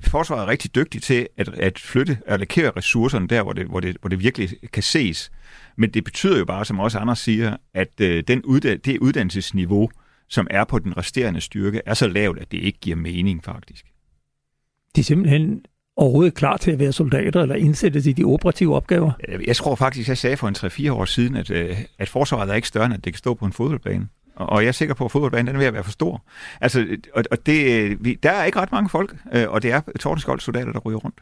[0.00, 3.80] Forsvaret er rigtig dygtig til at, at flytte, og allokere ressourcerne der, hvor det, hvor,
[3.80, 5.32] det, hvor det virkelig kan ses.
[5.76, 9.90] Men det betyder jo bare, som også andre siger, at øh, den udda- det uddannelsesniveau,
[10.28, 13.86] som er på den resterende styrke, er så lavt, at det ikke giver mening faktisk.
[14.96, 15.64] De simpelthen
[15.96, 19.12] overhovedet klar til at være soldater eller indsættes i de operative opgaver?
[19.46, 22.54] Jeg tror faktisk, jeg sagde for en 3-4 år siden, at, øh, at forsvaret er
[22.54, 24.08] ikke større, end at det kan stå på en fodboldbane.
[24.36, 26.24] Og jeg er sikker på, at fodboldbanen den er ved at være for stor.
[26.60, 26.86] Altså,
[27.30, 30.72] og det, vi, der er ikke ret mange folk, øh, og det er Tordenskold soldater,
[30.72, 31.20] der ryger rundt.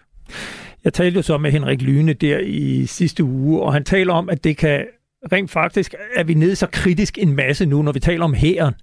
[0.85, 4.29] Jeg talte jo så med Henrik Lyne der i sidste uge, og han taler om,
[4.29, 4.87] at det kan
[5.33, 8.75] rent faktisk, er vi nede så kritisk en masse nu, når vi taler om hæren,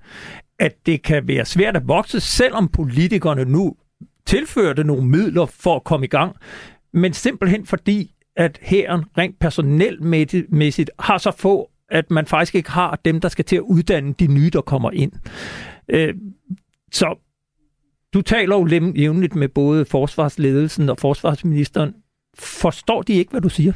[0.59, 3.75] at det kan være svært at vokse, selvom politikerne nu
[4.27, 6.35] tilførte nogle midler for at komme i gang,
[6.93, 12.99] men simpelthen fordi, at hæren rent personelmæssigt har så få, at man faktisk ikke har
[13.05, 15.11] dem, der skal til at uddanne de nye, der kommer ind.
[15.89, 16.13] Øh,
[16.91, 17.15] så
[18.13, 21.93] du taler jo jævnligt med både forsvarsledelsen og forsvarsministeren.
[22.39, 23.73] Forstår de ikke, hvad du siger?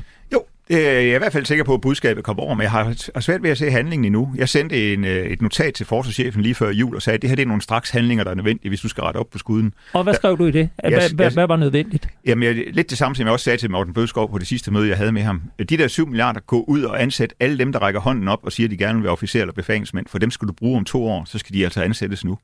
[0.71, 3.43] Jeg er i hvert fald sikker på, at budskabet kommer over, men jeg har svært
[3.43, 4.33] ved at se handlingen endnu.
[4.37, 7.29] Jeg sendte en, øh, et notat til forsvarschefen lige før jul og sagde, at det
[7.29, 9.37] her det er nogle straks handlinger, der er nødvendige, hvis du skal rette op på
[9.37, 9.73] skuden.
[9.93, 10.69] Og hvad skrev du i det?
[11.13, 12.07] Hvad, var nødvendigt?
[12.25, 14.71] Jamen, jeg, lidt det samme, som jeg også sagde til Morten Bødskov på det sidste
[14.71, 15.41] møde, jeg havde med ham.
[15.69, 18.51] De der 7 milliarder, gå ud og ansætte alle dem, der rækker hånden op og
[18.51, 20.05] siger, at de gerne vil være officer eller befalingsmænd.
[20.09, 22.37] For dem skal du bruge om to år, så skal de altså ansættes nu.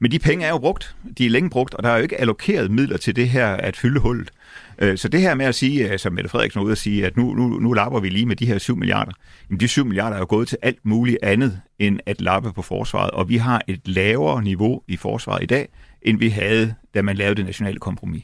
[0.00, 0.94] Men de penge er jo brugt.
[1.18, 3.76] De er længe brugt, og der er jo ikke allokeret midler til det her at
[3.76, 4.30] fylde hullet.
[4.78, 7.16] Øh, så det her med at sige, som Mette Frederiksen er ude at sige, at
[7.16, 9.12] nu, nu, nu lapper vi lige med de her 7 milliarder,
[9.50, 12.62] jamen de 7 milliarder er jo gået til alt muligt andet end at lappe på
[12.62, 15.68] forsvaret, og vi har et lavere niveau i forsvaret i dag,
[16.02, 18.22] end vi havde, da man lavede det nationale kompromis.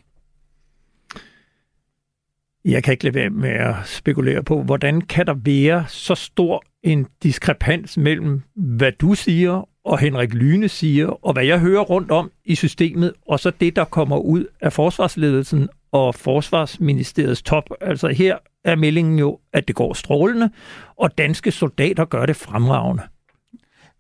[2.64, 6.64] Jeg kan ikke lade være med at spekulere på, hvordan kan der være så stor
[6.82, 12.10] en diskrepans mellem, hvad du siger, og Henrik Lyne siger, og hvad jeg hører rundt
[12.10, 17.64] om i systemet, og så det, der kommer ud af forsvarsledelsen og Forsvarsministeriets top.
[17.80, 20.50] Altså her er meldingen jo, at det går strålende,
[20.96, 23.02] og danske soldater gør det fremragende.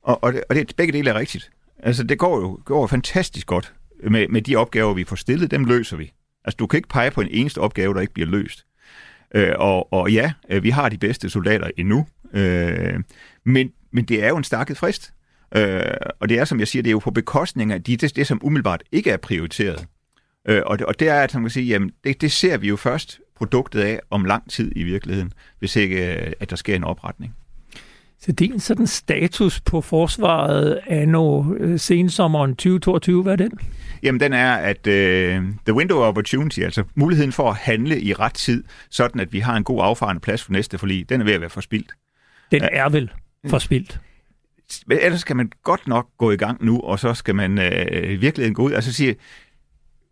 [0.02, 1.50] Og, og, det, og det, begge dele er rigtigt.
[1.78, 3.74] Altså det går jo går fantastisk godt
[4.10, 6.12] med, med de opgaver, vi får stillet, dem løser vi.
[6.44, 8.66] Altså du kan ikke pege på en eneste opgave, der ikke bliver løst.
[9.34, 13.00] Øh, og, og ja, øh, vi har de bedste soldater endnu, øh,
[13.44, 15.12] men, men det er jo en stakket frist.
[15.56, 15.82] Øh,
[16.20, 18.26] og det er, som jeg siger, det er jo på bekostning af de, det, det
[18.26, 19.86] som umiddelbart ikke er prioriteret.
[20.48, 22.68] Øh, og, det, og det er, at man kan sige, jamen, det, det ser vi
[22.68, 26.76] jo først produktet af om lang tid i virkeligheden, hvis ikke øh, at der sker
[26.76, 27.34] en opretning.
[28.20, 33.36] Så det er en sådan status på forsvaret af nu øh, sensommeren 2022, hvad er
[33.36, 33.58] den?
[34.02, 34.92] Jamen den er, at uh,
[35.64, 39.38] the window of opportunity, altså muligheden for at handle i ret tid, sådan at vi
[39.38, 41.92] har en god affarende plads for næste forlig, den er ved at være forspildt.
[42.50, 43.10] Den er vel
[43.46, 44.00] forspildt?
[44.86, 48.20] Men ellers skal man godt nok gå i gang nu, og så skal man uh,
[48.20, 48.72] virkelig gå ud.
[48.72, 49.16] Altså sige,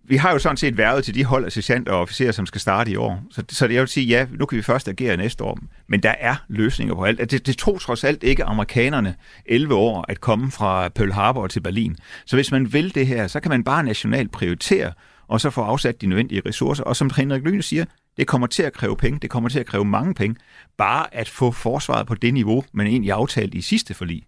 [0.09, 2.61] vi har jo sådan set været til de hold af sergeanter og officerer, som skal
[2.61, 3.23] starte i år.
[3.31, 5.59] Så, så jeg vil sige, ja, nu kan vi først agere næste år.
[5.89, 7.31] Men der er løsninger på alt.
[7.31, 9.15] Det, det tog trods alt ikke amerikanerne
[9.47, 11.97] 11 år at komme fra Pearl Harbor til Berlin.
[12.27, 14.93] Så hvis man vil det her, så kan man bare nationalt prioritere,
[15.29, 16.85] og så få afsat de nødvendige ressourcer.
[16.85, 17.85] Og som Henrik Lyne siger,
[18.17, 20.37] det kommer til at kræve penge, det kommer til at kræve mange penge,
[20.77, 24.27] bare at få forsvaret på det niveau, man egentlig aftalte i sidste forlig.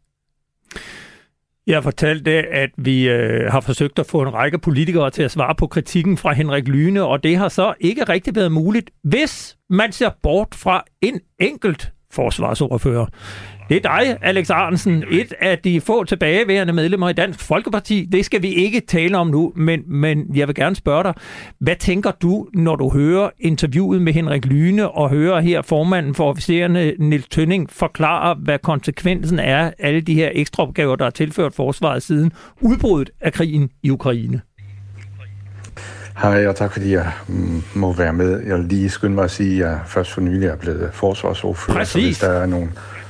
[1.68, 5.54] Jeg fortalte, at vi øh, har forsøgt at få en række politikere til at svare
[5.54, 9.92] på kritikken fra Henrik Lyne, og det har så ikke rigtig været muligt, hvis man
[9.92, 13.06] ser bort fra en enkelt forsvarsordfører.
[13.68, 18.08] Det er dig, Alex Arnsen, et af de få tilbageværende medlemmer i Dansk Folkeparti.
[18.12, 21.14] Det skal vi ikke tale om nu, men, men jeg vil gerne spørge dig,
[21.60, 26.30] hvad tænker du, når du hører interviewet med Henrik Lyne og hører her formanden for
[26.30, 31.10] officererne, Nils Tønning, forklare, hvad konsekvensen er af alle de her ekstra opgaver, der er
[31.10, 34.40] tilført forsvaret siden udbruddet af krigen i Ukraine?
[36.22, 38.40] Hej, og tak fordi jeg mm, må være med.
[38.46, 41.78] Jeg vil lige skynde mig at sige, at jeg først for nylig er blevet forsvarsordfører.
[41.78, 41.92] Præcis.
[41.92, 42.68] Så hvis der er nogle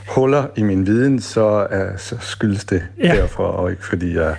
[0.09, 3.15] huller i min viden, så, uh, så skyldes det ja.
[3.17, 4.37] derfor, og ikke fordi jeg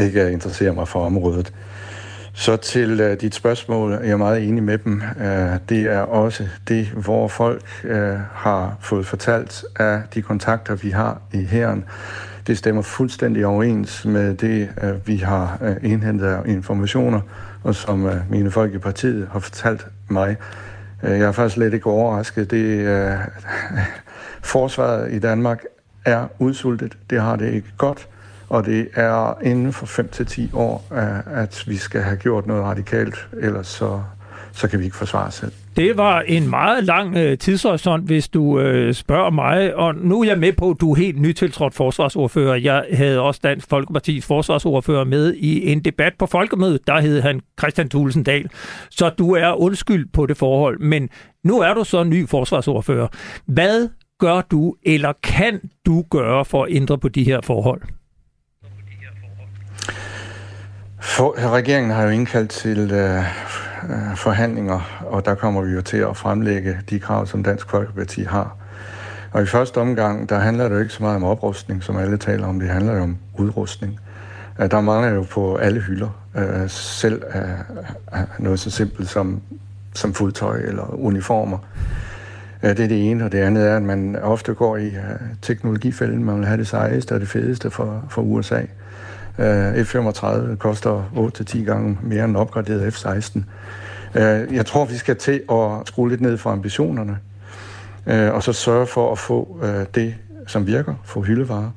[0.00, 1.52] ikke interesserer mig for området.
[2.32, 5.02] Så til uh, dit spørgsmål, jeg er meget enig med dem.
[5.16, 5.24] Uh,
[5.68, 7.90] det er også det, hvor folk uh,
[8.32, 11.84] har fået fortalt af de kontakter, vi har i herren.
[12.46, 17.20] Det stemmer fuldstændig overens med det, uh, vi har uh, indhentet af informationer,
[17.62, 20.36] og som uh, mine folk i partiet har fortalt mig.
[21.02, 22.50] Uh, jeg er faktisk lidt ikke overrasket.
[22.50, 23.20] Det uh,
[24.46, 25.64] Forsvaret i Danmark
[26.04, 26.98] er udsultet.
[27.10, 28.08] Det har det ikke godt.
[28.48, 30.84] Og det er inden for 5-10 år,
[31.34, 34.02] at vi skal have gjort noget radikalt, ellers så,
[34.52, 35.52] så kan vi ikke forsvare os selv.
[35.76, 39.74] Det var en meget lang øh, tidshorisont, hvis du øh, spørger mig.
[39.74, 42.54] Og nu er jeg med på, at du er helt nytiltrådt forsvarsordfører.
[42.54, 46.86] Jeg havde også Dansk Folkepartis forsvarsordfører med i en debat på Folkemødet.
[46.86, 48.50] Der hed han Christian Thulesen Dahl.
[48.90, 50.80] Så du er undskyld på det forhold.
[50.80, 51.08] Men
[51.44, 53.08] nu er du så ny forsvarsordfører.
[53.46, 53.88] Hvad
[54.18, 57.82] gør du, eller kan du gøre for at ændre på de her forhold?
[61.00, 65.96] For, regeringen har jo indkaldt til øh, øh, forhandlinger, og der kommer vi jo til
[65.96, 68.56] at fremlægge de krav, som Dansk Folkeparti har.
[69.32, 72.18] Og i første omgang, der handler det jo ikke så meget om oprustning, som alle
[72.18, 72.60] taler om.
[72.60, 74.00] Det handler jo om udrustning.
[74.60, 77.56] Øh, der mangler jo på alle hylder, øh, selv af,
[78.38, 79.40] noget så simpelt som,
[79.94, 81.58] som fodtøj eller uniformer.
[82.70, 86.24] Det er det ene, og det andet er, at man ofte går i øh, teknologifælden.
[86.24, 88.60] Man vil have det sejeste og det fedeste for, for USA.
[89.38, 91.02] Øh, F-35 koster
[91.54, 93.40] 8-10 gange mere end opgraderet F-16.
[94.14, 97.18] Øh, jeg tror, vi skal til at skrue lidt ned for ambitionerne,
[98.06, 99.60] og så sørge for at få
[99.94, 100.14] det,
[100.46, 101.70] som virker, få hyldevarer.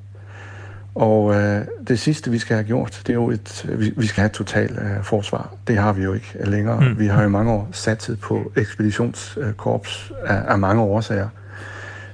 [1.00, 4.22] Og øh, det sidste, vi skal have gjort, det er jo et, vi, vi skal
[4.22, 5.54] have et totalt øh, forsvar.
[5.68, 6.82] Det har vi jo ikke længere.
[6.82, 7.00] Mm.
[7.00, 11.30] Vi har jo mange år satset på ekspeditionskorps af, af mange årsager.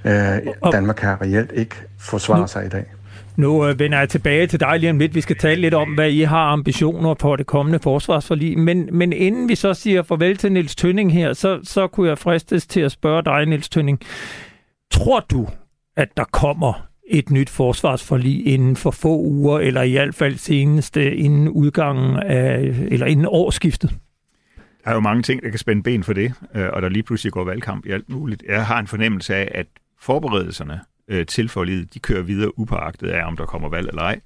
[0.06, 2.86] Øh, Danmark kan reelt ikke forsvare sig i dag.
[3.36, 5.16] Nu øh, vender jeg tilbage til dig lige om lidt.
[5.16, 8.60] Vi skal tale lidt om, hvad I har ambitioner på det kommende forsvarsforlig.
[8.60, 12.18] Men, men inden vi så siger farvel til Niels Tønning her, så, så kunne jeg
[12.18, 14.00] fristes til at spørge dig, Niels Tønning.
[14.92, 15.48] Tror du,
[15.98, 20.98] at der kommer et nyt forsvarsforlig inden for få uger, eller i hvert fald senest
[20.98, 22.60] inden udgangen af,
[22.92, 23.98] eller inden årsskiftet?
[24.84, 27.04] Der er jo mange ting, der kan spænde ben for det, øh, og der lige
[27.04, 28.44] pludselig går valgkamp i alt muligt.
[28.48, 29.68] Jeg har en fornemmelse af, at
[30.00, 34.20] forberedelserne øh, til forliget, de kører videre upåagtet af, om der kommer valg eller ej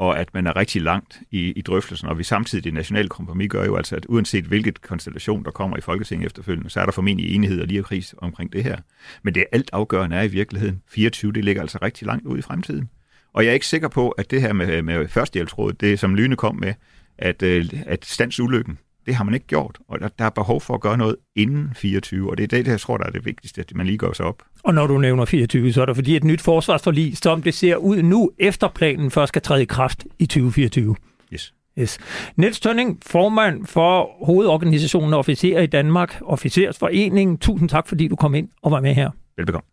[0.00, 3.48] og at man er rigtig langt i, i drøftelsen, og vi samtidig det nationale kompromis
[3.50, 6.92] gør jo altså, at uanset hvilket konstellation, der kommer i Folketinget efterfølgende, så er der
[6.92, 8.76] formentlig enighed og lige kris omkring det her.
[9.22, 12.42] Men det alt afgørende er i virkeligheden, 24, det ligger altså rigtig langt ud i
[12.42, 12.90] fremtiden.
[13.32, 16.36] Og jeg er ikke sikker på, at det her med, med førstehjælpsrådet, det som Lyne
[16.36, 16.74] kom med,
[17.18, 18.78] at, øh, at stands ulykken,
[19.10, 21.70] det har man ikke gjort, og der, der er behov for at gøre noget inden
[21.74, 24.12] 24, og det er det, jeg tror, der er det vigtigste, at man lige går
[24.12, 24.42] sig op.
[24.64, 27.76] Og når du nævner 24, så er det fordi et nyt forsvarsforlig, som det ser
[27.76, 30.96] ud nu, efter planen først skal træde i kraft i 2024.
[31.32, 31.54] Yes.
[31.78, 31.98] Yes.
[32.36, 37.38] Niels Tønning, formand for hovedorganisationen Officerer i Danmark, Officersforeningen.
[37.38, 39.10] Tusind tak, fordi du kom ind og var med her.
[39.36, 39.69] Velbekomme.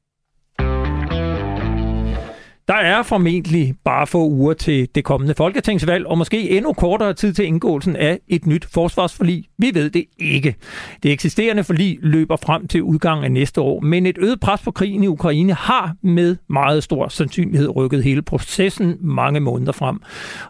[2.67, 7.33] Der er formentlig bare få uger til det kommende folketingsvalg, og måske endnu kortere tid
[7.33, 9.45] til indgåelsen af et nyt forsvarsforlig.
[9.57, 10.55] Vi ved det ikke.
[11.03, 14.71] Det eksisterende forlig løber frem til udgangen af næste år, men et øget pres på
[14.71, 19.99] krigen i Ukraine har med meget stor sandsynlighed rykket hele processen mange måneder frem.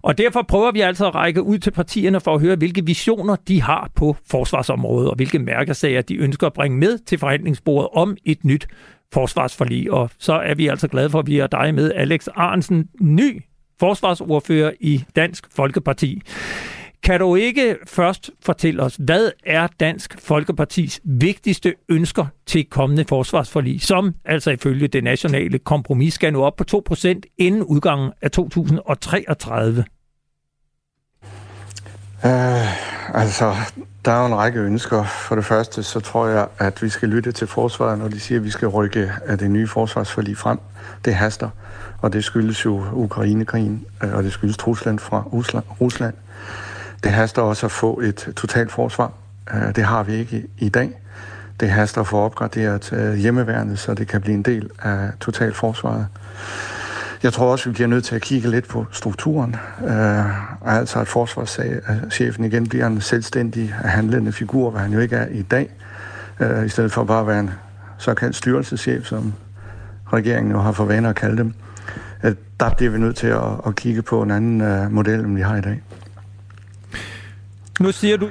[0.01, 3.36] Og derfor prøver vi altså at række ud til partierne for at høre, hvilke visioner
[3.47, 8.18] de har på forsvarsområdet, og hvilke mærkesager de ønsker at bringe med til forhandlingsbordet om
[8.26, 8.68] et nyt
[9.14, 9.91] forsvarsforlig.
[9.91, 13.43] Og så er vi altså glade for, at vi har dig med, Alex Arnsen, ny
[13.80, 16.22] forsvarsordfører i Dansk Folkeparti.
[17.03, 23.82] Kan du ikke først fortælle os, hvad er Dansk Folkepartis vigtigste ønsker til kommende forsvarsforlig,
[23.82, 29.86] som altså ifølge det nationale kompromis skal nå op på 2% inden udgangen af 2033?
[32.24, 33.55] Uh, altså,
[34.05, 35.03] der er jo en række ønsker.
[35.03, 38.39] For det første, så tror jeg, at vi skal lytte til forsvaret, når de siger,
[38.39, 40.59] at vi skal rykke af det nye forsvarsforlig frem.
[41.05, 41.49] Det haster,
[42.01, 45.24] og det skyldes jo Ukrainekrigen, øh, og det skyldes truslen fra
[45.82, 46.13] Rusland.
[47.03, 49.11] Det haster også at få et totalt forsvar.
[49.53, 51.01] Øh, det har vi ikke i dag.
[51.59, 56.07] Det haster at få opgraderet hjemmeværnet, så det kan blive en del af totalforsvaret.
[57.24, 59.55] Jeg tror også, vi bliver nødt til at kigge lidt på strukturen.
[59.84, 65.28] Øh, altså at forsvarschefen igen bliver en selvstændig handlende figur, hvad han jo ikke er
[65.28, 65.70] i dag,
[66.39, 67.51] øh, i stedet for bare at være en
[67.97, 69.34] såkaldt styrelseschef, som
[70.13, 71.53] regeringen jo har for vane at kalde dem.
[72.24, 75.36] Øh, der bliver vi nødt til at, at kigge på en anden øh, model, end
[75.36, 75.82] vi har i dag.
[77.80, 78.30] Nu siger du,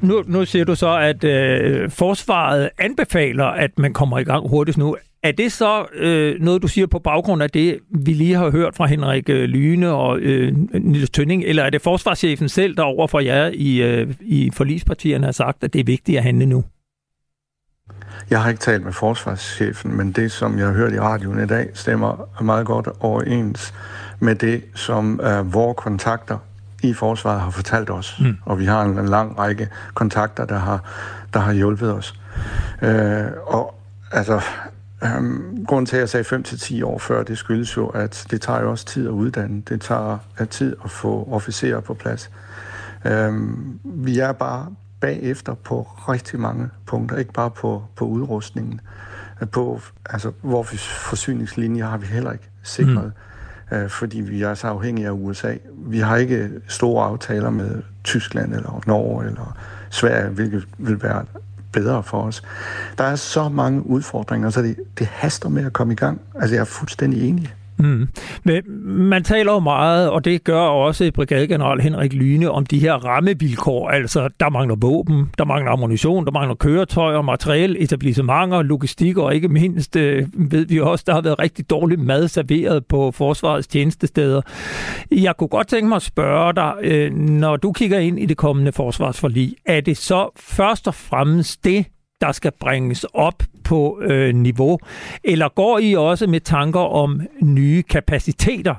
[0.00, 4.78] nu, nu siger du så, at øh, forsvaret anbefaler, at man kommer i gang hurtigst
[4.78, 4.96] nu.
[5.22, 8.76] Er det så øh, noget, du siger på baggrund af det, vi lige har hørt
[8.76, 13.06] fra Henrik øh, Lyne og øh, Niels Tønning, eller er det forsvarschefen selv, der over
[13.06, 16.64] for jer i, øh, i forlispartierne har sagt, at det er vigtigt at handle nu?
[18.30, 21.46] Jeg har ikke talt med forsvarschefen, men det, som jeg har hørt i radioen i
[21.46, 23.74] dag, stemmer meget godt overens
[24.20, 26.38] med det, som øh, vores kontakter
[26.82, 28.16] i forsvaret har fortalt os.
[28.20, 28.36] Mm.
[28.44, 30.84] Og vi har en, en lang række kontakter, der har,
[31.34, 32.14] der har hjulpet os.
[32.82, 33.74] Øh, og
[34.12, 34.40] altså,
[35.04, 38.60] Um, grunden til, at jeg sagde 5-10 år før, det skyldes jo, at det tager
[38.60, 39.62] jo også tid at uddanne.
[39.68, 40.18] Det tager
[40.50, 42.30] tid at få officerer på plads.
[43.28, 44.66] Um, vi er bare
[45.00, 48.80] bagefter på rigtig mange punkter, ikke bare på, på udrustningen.
[49.52, 49.80] På,
[50.10, 53.12] altså, vores forsyningslinjer har vi heller ikke sikret,
[53.70, 53.82] mm.
[53.82, 55.54] uh, fordi vi er så afhængige af USA.
[55.76, 59.56] Vi har ikke store aftaler med Tyskland eller Norge eller
[59.90, 61.24] Sverige, hvilket vil være
[61.72, 62.42] bedre for os.
[62.98, 66.20] Der er så mange udfordringer, så det, det haster med at komme i gang.
[66.34, 67.54] Altså, jeg er fuldstændig enig.
[67.82, 68.08] Mm.
[68.44, 68.62] Men
[69.08, 73.88] man taler jo meget, og det gør også brigadegeneral Henrik Lyne, om de her rammevilkår.
[73.88, 79.48] Altså, der mangler våben, der mangler ammunition, der mangler køretøjer, materiel, etablissementer, logistik, og ikke
[79.48, 84.42] mindst øh, ved vi også, der har været rigtig dårlig mad serveret på forsvarets tjenestesteder.
[85.10, 88.36] Jeg kunne godt tænke mig at spørge dig, øh, når du kigger ind i det
[88.36, 91.86] kommende forsvarsforlig, er det så først og fremmest det,
[92.22, 94.78] der skal bringes op på øh, niveau?
[95.24, 98.74] Eller går I også med tanker om nye kapaciteter?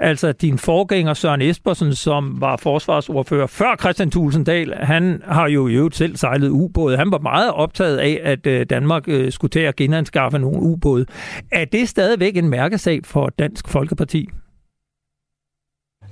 [0.00, 5.74] Altså din forgænger Søren Espersen, som var forsvarsordfører før Christian Tulsendal, han har jo i
[5.74, 6.96] øvrigt selv sejlet ubåde.
[6.96, 11.06] Han var meget optaget af, at øh, Danmark øh, skulle til at genanskaffe nogle ubåde.
[11.52, 14.28] Er det stadigvæk en mærkesag for Dansk Folkeparti?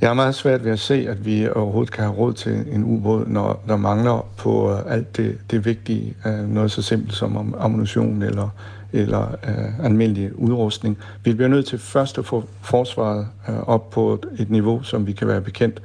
[0.01, 2.84] Jeg har meget svært ved at se, at vi overhovedet kan have råd til en
[2.84, 6.14] ubåd, når der mangler på alt det, det vigtige.
[6.26, 8.49] Øh, noget så simpelt som ammunition eller,
[8.92, 10.99] eller øh, almindelig udrustning.
[11.24, 15.12] Vi bliver nødt til først at få forsvaret øh, op på et niveau, som vi
[15.12, 15.82] kan være bekendt,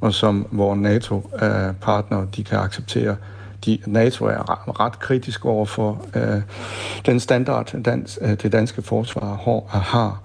[0.00, 3.16] og som vores NATO-partnere øh, de kan acceptere.
[3.64, 6.42] De, NATO er ret kritisk over for øh,
[7.06, 9.34] den standard, dans, øh, det danske forsvar
[9.68, 10.20] har.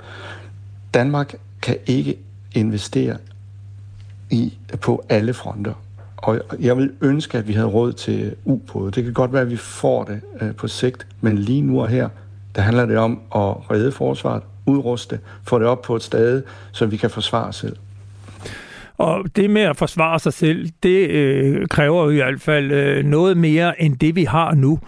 [0.94, 2.18] Danmark kan ikke
[2.60, 3.18] investere
[4.30, 5.74] i på alle fronter.
[6.18, 8.92] Og jeg vil ønske, at vi havde råd til ubåde.
[8.92, 11.88] Det kan godt være, at vi får det øh, på sigt, men lige nu og
[11.88, 12.10] her,
[12.56, 16.86] der handler det om at redde forsvaret, udruste, få det op på et sted, så
[16.86, 17.76] vi kan forsvare os selv.
[18.98, 23.06] Og det med at forsvare sig selv, det øh, kræver jo i hvert fald øh,
[23.06, 24.80] noget mere end det, vi har nu.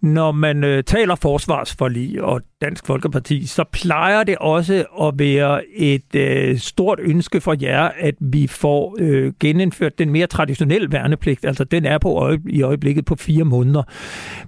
[0.00, 6.14] Når man øh, taler forsvarsforlig og Dansk Folkeparti, så plejer det også at være et
[6.14, 11.44] øh, stort ønske for jer, at vi får øh, genindført den mere traditionelle værnepligt.
[11.44, 13.82] Altså den er på øje, i øjeblikket på fire måneder.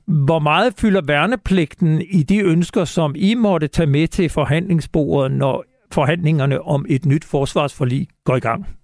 [0.07, 5.65] Hvor meget fylder værnepligten i de ønsker, som I måtte tage med til forhandlingsbordet, når
[5.93, 8.78] forhandlingerne om et nyt forsvarsforlig går i gang?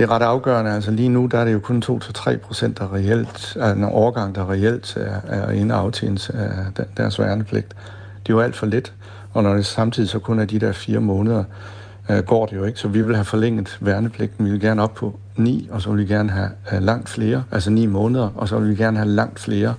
[0.00, 0.70] Det er ret afgørende.
[0.70, 4.34] Altså lige nu, der er det jo kun 2-3 procent, der reelt, er en overgang,
[4.34, 5.92] der reelt er, er inde af
[6.96, 7.68] deres værnepligt.
[8.26, 8.92] Det er jo alt for lidt,
[9.32, 11.44] og når det samtidig så kun er de der fire måneder,
[12.10, 12.80] øh, går det jo ikke.
[12.80, 14.44] Så vi vil have forlænget værnepligten.
[14.44, 17.44] Vi vil gerne op på 9, og så vil vi gerne have øh, langt flere,
[17.50, 19.74] altså 9 måneder, og så vil vi gerne have langt flere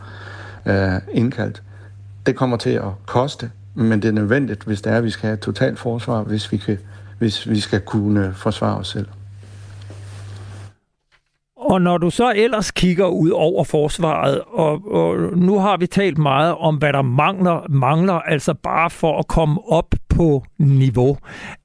[0.66, 1.64] øh, indkaldt.
[2.26, 5.28] Det kommer til at koste, men det er nødvendigt, hvis det er, at vi skal
[5.28, 6.78] have et totalt forsvar, hvis vi, kan,
[7.20, 9.08] hvis vi skal kunne forsvare os selv.
[11.62, 16.18] Og når du så ellers kigger ud over forsvaret, og, og nu har vi talt
[16.18, 21.18] meget om, hvad der mangler, mangler altså bare for at komme op på niveau.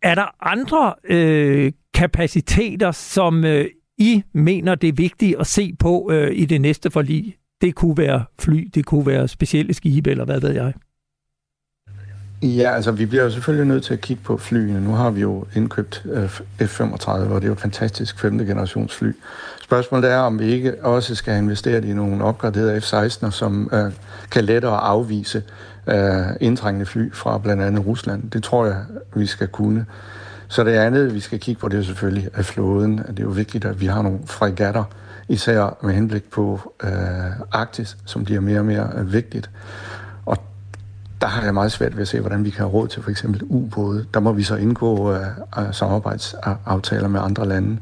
[0.02, 3.66] Er der andre øh, kapaciteter, som øh,
[3.98, 7.34] I mener, det er vigtigt at se på øh, i det næste forlig?
[7.60, 10.72] Det kunne være fly, det kunne være specielle skibe, eller hvad ved jeg?
[12.42, 14.80] Ja, altså vi bliver jo selvfølgelig nødt til at kigge på flyene.
[14.80, 18.94] Nu har vi jo indkøbt øh, F-35, og det er jo et fantastisk femte generations
[18.94, 19.12] fly.
[19.62, 23.92] Spørgsmålet er, om vi ikke også skal investere i nogle opgraderede F-16'er, som øh,
[24.30, 25.42] kan lettere afvise
[25.86, 28.30] øh, indtrængende fly fra blandt andet Rusland.
[28.30, 28.76] Det tror jeg,
[29.14, 29.86] vi skal kunne.
[30.48, 32.98] Så det andet, vi skal kigge på, det er selvfølgelig af flåden.
[32.98, 34.84] Det er jo vigtigt, at vi har nogle fregatter,
[35.28, 36.90] især med henblik på øh,
[37.52, 39.50] Arktis, som bliver mere og mere øh, vigtigt.
[41.26, 43.10] Der har jeg meget svært ved at se, hvordan vi kan have råd til for
[43.10, 44.06] eksempel ubåde.
[44.14, 45.20] Der må vi så indgå øh,
[45.58, 47.78] øh samarbejdsaftaler med andre lande.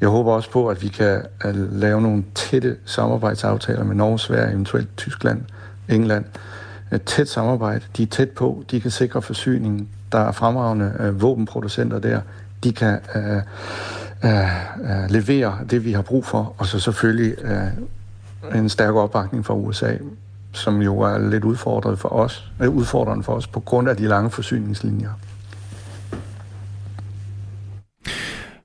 [0.00, 4.52] Jeg håber også på, at vi kan øh, lave nogle tætte samarbejdsaftaler med Norge, Sverige,
[4.52, 5.40] eventuelt Tyskland,
[5.88, 6.24] England.
[6.92, 7.84] Et tæt samarbejde.
[7.96, 8.64] De er tæt på.
[8.70, 9.88] De kan sikre forsyningen.
[10.12, 12.20] Der er fremragende øh, våbenproducenter der.
[12.64, 13.36] De kan øh,
[14.24, 14.40] øh,
[14.82, 16.54] øh, levere det, vi har brug for.
[16.58, 19.96] Og så selvfølgelig øh, en stærk opbakning fra USA,
[20.52, 24.08] som jo er lidt udfordret for os, øh, udfordrende for os på grund af de
[24.08, 25.10] lange forsyningslinjer.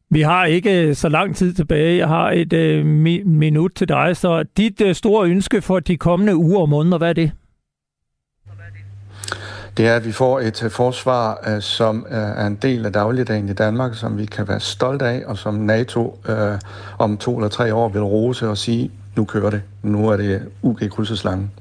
[0.10, 1.98] Vi har ikke så lang tid tilbage.
[1.98, 5.98] Jeg har et øh, mi- minut til dig, så dit øh, store ønske for de
[5.98, 7.32] kommende uger og måneder, hvad er det?
[9.78, 12.94] Det er, at vi får et øh, forsvar, øh, som øh, er en del af
[12.94, 16.60] dagligdagen i Danmark, som vi kan være stolte af, og som NATO øh,
[17.00, 19.62] om to eller tre år vil rose og sige, nu kører det.
[19.84, 21.52] Nu er det UG krydseslangen.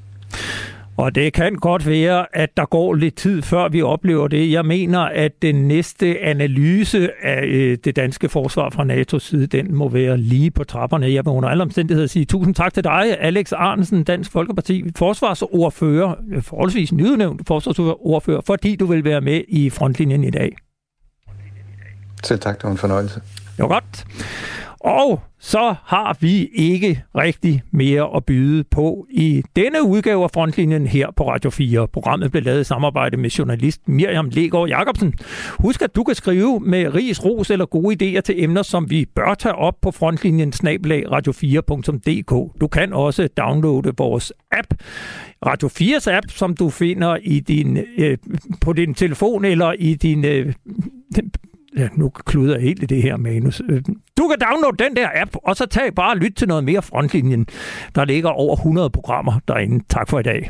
[0.97, 4.51] Og det kan godt være, at der går lidt tid, før vi oplever det.
[4.51, 9.75] Jeg mener, at den næste analyse af øh, det danske forsvar fra NATO's side, den
[9.75, 11.13] må være lige på trapperne.
[11.13, 16.15] Jeg vil under alle omstændigheder sige tusind tak til dig, Alex Arnsen, Dansk Folkeparti, forsvarsordfører,
[16.41, 20.55] forholdsvis nyudnævnt forsvarsordfører, fordi du vil være med i frontlinjen i dag.
[22.23, 23.21] Selv tak, det var en fornøjelse.
[23.57, 24.05] Det var godt.
[24.85, 30.87] Og så har vi ikke rigtig mere at byde på i denne udgave af Frontlinjen
[30.87, 31.87] her på Radio 4.
[31.87, 35.13] Programmet blev lavet i samarbejde med journalist Miriam Legaard Jacobsen.
[35.59, 39.05] Husk, at du kan skrive med ris, ros eller gode idéer til emner, som vi
[39.15, 42.61] bør tage op på frontlinjen snablag radio4.dk.
[42.61, 44.73] Du kan også downloade vores app,
[45.45, 48.17] Radio 4's app, som du finder i din, øh,
[48.61, 50.53] på din telefon eller i din øh,
[51.77, 53.61] ja, nu kluder jeg helt i det her manus.
[53.69, 53.81] Øh,
[54.17, 56.81] du kan downloade den der app, og så tag bare og lyt til noget mere
[56.81, 57.47] frontlinjen.
[57.95, 59.85] Der ligger over 100 programmer derinde.
[59.89, 60.49] Tak for i dag.